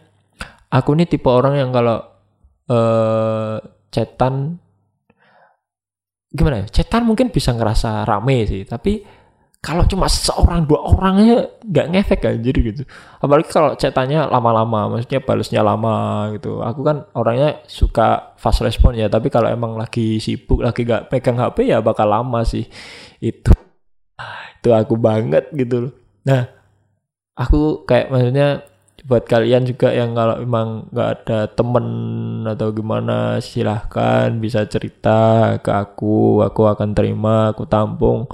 aku 0.72 0.96
nih 0.96 1.12
tipe 1.12 1.28
orang 1.28 1.60
yang 1.60 1.76
kalau 1.76 2.00
eh 2.72 3.60
cetan 3.92 4.64
gimana 6.32 6.64
ya? 6.64 6.66
Cetan 6.72 7.04
mungkin 7.04 7.36
bisa 7.36 7.52
ngerasa 7.52 8.08
rame 8.08 8.48
sih, 8.48 8.64
tapi 8.64 9.04
kalau 9.68 9.84
cuma 9.84 10.08
seorang 10.08 10.64
dua 10.64 10.80
orangnya 10.80 11.52
nggak 11.60 11.88
ngefek 11.92 12.24
anjir 12.24 12.56
gitu. 12.56 12.88
Apalagi 13.20 13.52
kalau 13.52 13.76
cetannya 13.76 14.32
lama-lama, 14.32 14.96
maksudnya 14.96 15.20
balesnya 15.20 15.60
lama 15.60 16.32
gitu. 16.40 16.64
Aku 16.64 16.88
kan 16.88 17.04
orangnya 17.12 17.60
suka 17.68 18.32
fast 18.40 18.64
respon 18.64 18.96
ya, 18.96 19.12
tapi 19.12 19.28
kalau 19.28 19.52
emang 19.52 19.76
lagi 19.76 20.24
sibuk, 20.24 20.64
lagi 20.64 20.88
nggak 20.88 21.12
pegang 21.12 21.36
HP 21.44 21.68
ya 21.68 21.84
bakal 21.84 22.08
lama 22.08 22.48
sih. 22.48 22.64
Itu 23.20 23.52
itu 24.64 24.70
aku 24.72 24.96
banget 24.96 25.52
gitu 25.52 25.92
loh. 25.92 25.94
Nah, 26.24 26.48
aku 27.36 27.84
kayak 27.84 28.08
maksudnya 28.08 28.64
buat 29.04 29.28
kalian 29.28 29.68
juga 29.68 29.92
yang 29.92 30.16
kalau 30.16 30.40
memang 30.40 30.88
nggak 30.96 31.10
ada 31.12 31.40
temen 31.52 31.88
atau 32.48 32.72
gimana 32.72 33.44
silahkan 33.44 34.32
bisa 34.40 34.64
cerita 34.68 35.56
ke 35.64 35.72
aku 35.72 36.44
aku 36.44 36.68
akan 36.68 36.92
terima 36.92 37.56
aku 37.56 37.64
tampung 37.70 38.28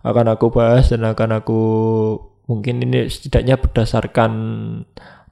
akan 0.00 0.26
aku 0.32 0.46
bahas 0.48 0.88
dan 0.88 1.04
akan 1.04 1.44
aku 1.44 1.60
mungkin 2.48 2.80
ini 2.82 3.06
setidaknya 3.06 3.60
berdasarkan 3.60 4.32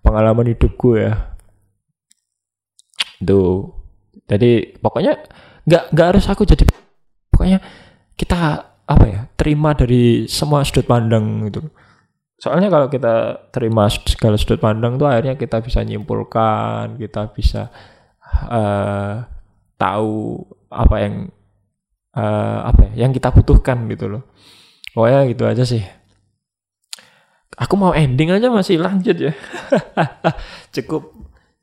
pengalaman 0.04 0.52
hidupku 0.52 1.00
ya. 1.00 1.34
Itu. 3.18 3.72
Jadi 4.28 4.76
pokoknya 4.78 5.16
nggak 5.64 5.84
nggak 5.92 6.08
harus 6.14 6.26
aku 6.28 6.44
jadi 6.44 6.64
pokoknya 7.32 7.58
kita 8.16 8.38
apa 8.88 9.04
ya 9.04 9.20
terima 9.36 9.72
dari 9.72 10.28
semua 10.28 10.64
sudut 10.64 10.84
pandang 10.84 11.48
gitu. 11.48 11.64
Soalnya 12.38 12.70
kalau 12.70 12.86
kita 12.86 13.48
terima 13.50 13.90
segala 13.90 14.36
sudut 14.38 14.60
pandang 14.60 15.00
tuh 15.00 15.08
akhirnya 15.08 15.34
kita 15.34 15.64
bisa 15.64 15.80
nyimpulkan 15.82 17.00
kita 17.00 17.32
bisa 17.32 17.72
uh, 18.52 19.24
tahu 19.80 20.44
apa 20.68 20.96
yang 21.00 21.14
uh, 22.14 22.68
apa 22.68 22.92
ya 22.92 23.06
yang 23.06 23.10
kita 23.16 23.32
butuhkan 23.32 23.88
gitu 23.88 24.06
loh 24.12 24.22
pokoknya 24.92 25.20
gitu 25.32 25.44
aja 25.44 25.64
sih. 25.64 25.82
Aku 27.58 27.74
mau 27.74 27.90
ending 27.90 28.30
aja 28.30 28.48
masih 28.52 28.78
lanjut 28.78 29.18
ya. 29.18 29.32
Cukup 30.74 31.10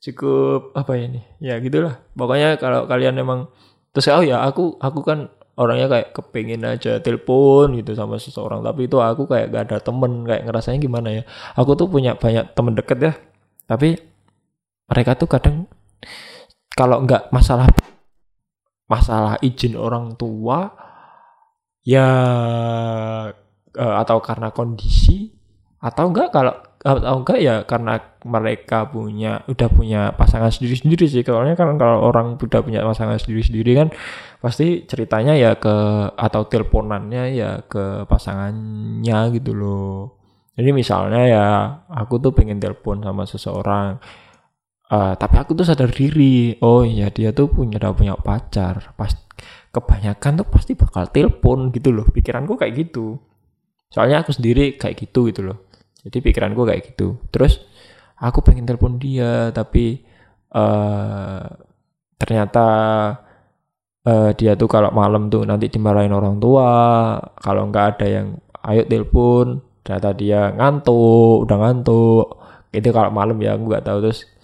cukup 0.04 0.76
apa 0.76 0.92
ya 1.00 1.04
ini? 1.08 1.22
Ya 1.40 1.56
gitulah. 1.64 2.04
Pokoknya 2.14 2.60
kalau 2.60 2.86
kalian 2.86 3.16
emang 3.18 3.50
terus 3.96 4.12
oh 4.12 4.22
ya 4.22 4.44
aku 4.44 4.76
aku 4.78 5.00
kan 5.02 5.32
orangnya 5.56 5.88
kayak 5.88 6.08
kepingin 6.12 6.68
aja 6.68 7.00
telepon 7.00 7.80
gitu 7.80 7.96
sama 7.96 8.20
seseorang. 8.20 8.60
Tapi 8.60 8.92
itu 8.92 9.00
aku 9.00 9.26
kayak 9.26 9.56
gak 9.56 9.64
ada 9.72 9.78
temen 9.80 10.28
kayak 10.28 10.44
ngerasanya 10.46 10.80
gimana 10.84 11.10
ya. 11.16 11.24
Aku 11.56 11.74
tuh 11.80 11.88
punya 11.88 12.20
banyak 12.20 12.52
temen 12.54 12.76
deket 12.76 13.00
ya. 13.00 13.14
Tapi 13.66 13.96
mereka 14.92 15.18
tuh 15.18 15.32
kadang 15.32 15.66
kalau 16.76 17.02
nggak 17.02 17.32
masalah 17.32 17.72
masalah 18.86 19.40
izin 19.42 19.80
orang 19.80 20.14
tua 20.20 20.70
ya 21.86 22.08
uh, 23.78 23.96
atau 24.02 24.18
karena 24.20 24.50
kondisi 24.50 25.30
atau 25.78 26.10
enggak 26.10 26.34
kalau 26.34 26.54
atau 26.86 27.22
enggak 27.22 27.40
ya 27.42 27.56
karena 27.66 27.98
mereka 28.26 28.90
punya 28.90 29.42
udah 29.46 29.70
punya 29.70 30.02
pasangan 30.14 30.50
sendiri-sendiri 30.54 31.06
sih. 31.10 31.22
Kalau 31.22 31.46
kan 31.54 31.78
kalau 31.78 32.06
orang 32.06 32.38
udah 32.38 32.62
punya 32.62 32.82
pasangan 32.82 33.18
sendiri-sendiri 33.22 33.72
kan 33.78 33.88
pasti 34.42 34.86
ceritanya 34.86 35.34
ya 35.38 35.58
ke 35.58 35.74
atau 36.14 36.46
teleponannya 36.46 37.34
ya 37.38 37.66
ke 37.66 38.06
pasangannya 38.10 39.18
gitu 39.38 39.52
loh. 39.54 40.18
Jadi 40.58 40.70
misalnya 40.74 41.22
ya 41.26 41.46
aku 41.90 42.22
tuh 42.22 42.32
pengen 42.34 42.62
telepon 42.62 43.02
sama 43.02 43.26
seseorang 43.30 43.98
uh, 44.92 45.14
tapi 45.18 45.36
aku 45.42 45.58
tuh 45.58 45.66
sadar 45.66 45.90
diri 45.90 46.58
oh 46.62 46.86
iya 46.86 47.10
dia 47.10 47.32
tuh 47.32 47.50
punya 47.50 47.78
udah 47.82 47.94
punya 47.96 48.14
pacar. 48.18 48.94
Pas 48.98 49.12
kebanyakan 49.76 50.44
tuh 50.44 50.48
pasti 50.48 50.72
bakal 50.78 51.12
telepon 51.12 51.68
gitu 51.76 51.92
loh 51.92 52.08
pikiranku 52.08 52.56
kayak 52.56 52.88
gitu. 52.88 53.20
Soalnya 53.92 54.24
aku 54.24 54.32
sendiri 54.32 54.80
kayak 54.80 54.96
gitu 55.00 55.28
gitu 55.32 55.42
loh. 55.46 55.68
Jadi 56.06 56.18
pikiranku 56.22 56.62
kayak 56.64 56.96
gitu. 56.96 57.20
Terus 57.34 57.60
aku 58.20 58.40
pengen 58.46 58.64
telepon 58.64 58.96
dia 59.02 59.52
tapi 59.52 60.00
uh, 60.56 61.44
ternyata 62.16 62.68
uh, 64.08 64.32
dia 64.38 64.56
tuh 64.56 64.70
kalau 64.72 64.96
malam 64.96 65.28
tuh 65.28 65.44
nanti 65.44 65.68
dimarahin 65.68 66.16
orang 66.16 66.40
tua. 66.40 66.72
Kalau 67.42 67.68
nggak 67.68 67.86
ada 68.00 68.06
yang 68.08 68.28
ayo 68.66 68.84
telepon 68.88 69.62
ternyata 69.86 70.10
dia 70.18 70.54
ngantuk 70.56 71.46
udah 71.46 71.58
ngantuk. 71.60 72.26
Itu 72.72 72.90
kalau 72.96 73.12
malam 73.12 73.36
ya 73.44 73.60
aku 73.60 73.64
nggak 73.68 73.86
tahu. 73.86 73.98
Terus 74.08 74.35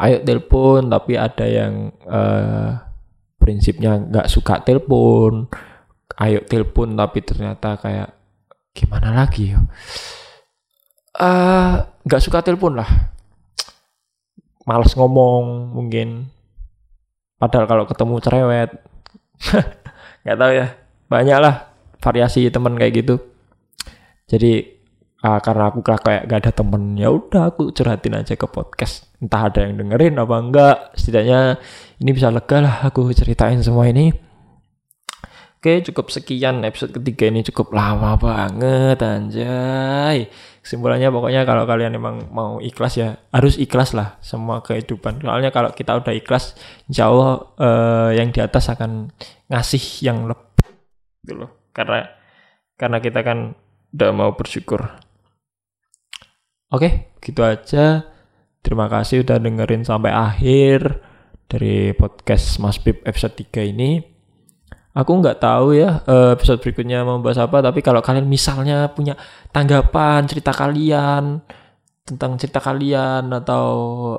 ayo 0.00 0.24
telepon 0.24 0.88
tapi 0.88 1.20
ada 1.20 1.44
yang 1.44 1.92
uh, 2.08 2.80
prinsipnya 3.36 4.00
nggak 4.00 4.28
suka 4.28 4.64
telepon. 4.64 5.48
Ayo 6.20 6.44
telepon 6.44 6.96
tapi 6.96 7.24
ternyata 7.24 7.80
kayak 7.80 8.12
gimana 8.76 9.12
lagi 9.12 9.56
ya? 9.56 9.60
Eh, 11.20 11.74
nggak 12.04 12.20
uh, 12.20 12.24
suka 12.24 12.44
telepon 12.44 12.80
lah. 12.80 12.88
Males 14.68 14.92
ngomong 14.96 15.74
mungkin. 15.74 16.28
Padahal 17.40 17.64
kalau 17.64 17.84
ketemu 17.88 18.14
cerewet. 18.20 18.70
Nggak 20.22 20.36
tahu 20.36 20.52
ya. 20.52 20.66
Banyak 21.08 21.38
lah 21.40 21.72
variasi 21.96 22.52
temen 22.52 22.76
kayak 22.76 23.00
gitu. 23.00 23.16
Jadi 24.28 24.79
uh, 25.24 25.38
karena 25.40 25.72
aku 25.72 25.80
kayak 25.84 26.26
gak 26.28 26.40
ada 26.46 26.52
temen 26.52 26.96
ya 26.96 27.08
udah 27.12 27.52
aku 27.52 27.72
curhatin 27.72 28.20
aja 28.20 28.34
ke 28.36 28.46
podcast 28.48 29.08
entah 29.20 29.52
ada 29.52 29.64
yang 29.64 29.76
dengerin 29.76 30.16
apa 30.16 30.34
enggak 30.40 30.76
setidaknya 30.96 31.60
ini 32.00 32.10
bisa 32.12 32.32
lega 32.32 32.58
lah 32.60 32.76
aku 32.88 33.12
ceritain 33.12 33.60
semua 33.60 33.88
ini 33.88 34.30
Oke, 35.60 35.84
cukup 35.84 36.08
sekian 36.08 36.64
episode 36.64 36.88
ketiga 36.96 37.28
ini 37.28 37.44
cukup 37.44 37.76
lama 37.76 38.16
banget 38.16 38.96
anjay. 39.04 40.32
Kesimpulannya 40.64 41.12
pokoknya 41.12 41.44
kalau 41.44 41.68
kalian 41.68 42.00
emang 42.00 42.32
mau 42.32 42.64
ikhlas 42.64 42.96
ya, 42.96 43.20
harus 43.28 43.60
ikhlas 43.60 43.92
lah 43.92 44.16
semua 44.24 44.64
kehidupan. 44.64 45.20
Soalnya 45.20 45.52
kalau 45.52 45.68
kita 45.76 46.00
udah 46.00 46.16
ikhlas, 46.16 46.56
insya 46.88 47.12
eh, 47.12 48.16
yang 48.16 48.32
di 48.32 48.40
atas 48.40 48.72
akan 48.72 49.12
ngasih 49.52 49.84
yang 50.00 50.32
lebih 50.32 50.64
gitu 51.28 51.44
loh. 51.44 51.68
Karena 51.76 52.08
karena 52.80 52.96
kita 53.04 53.20
kan 53.20 53.52
udah 53.92 54.10
mau 54.16 54.32
bersyukur. 54.32 55.09
Oke, 56.70 57.18
gitu 57.18 57.42
aja. 57.42 58.06
Terima 58.62 58.86
kasih 58.86 59.26
udah 59.26 59.42
dengerin 59.42 59.82
sampai 59.82 60.14
akhir 60.14 61.02
dari 61.50 61.90
podcast 61.98 62.62
Mas 62.62 62.78
Bib 62.78 63.02
episode 63.02 63.34
3 63.34 63.74
ini. 63.74 63.98
Aku 64.94 65.18
nggak 65.18 65.42
tahu 65.42 65.74
ya 65.74 66.06
eh, 66.06 66.30
episode 66.38 66.62
berikutnya 66.62 67.02
mau 67.02 67.18
bahas 67.18 67.42
apa 67.42 67.62
tapi 67.62 67.82
kalau 67.82 67.98
kalian 68.02 68.26
misalnya 68.26 68.90
punya 68.90 69.18
tanggapan 69.50 70.26
cerita 70.30 70.50
kalian 70.54 71.42
tentang 72.06 72.34
cerita 72.38 72.58
kalian 72.58 73.30
atau 73.30 73.66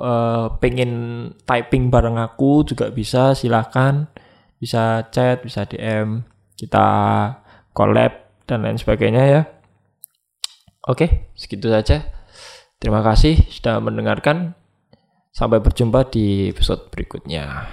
uh, 0.00 0.56
pengen 0.60 1.28
typing 1.44 1.92
bareng 1.92 2.16
aku 2.16 2.64
juga 2.64 2.88
bisa 2.88 3.36
silahkan 3.36 4.08
bisa 4.56 5.12
chat 5.12 5.44
bisa 5.44 5.68
DM 5.68 6.24
kita 6.56 6.88
collab 7.76 8.12
dan 8.48 8.64
lain 8.64 8.80
sebagainya 8.80 9.22
ya. 9.28 9.42
Oke 10.88 11.32
segitu 11.36 11.68
saja 11.68 12.21
terima 12.82 13.06
kasih 13.06 13.38
sudah 13.46 13.78
mendengarkan. 13.78 14.58
Sampai 15.32 15.64
berjumpa 15.64 16.12
di 16.12 16.52
episode 16.52 16.92
berikutnya 16.92 17.64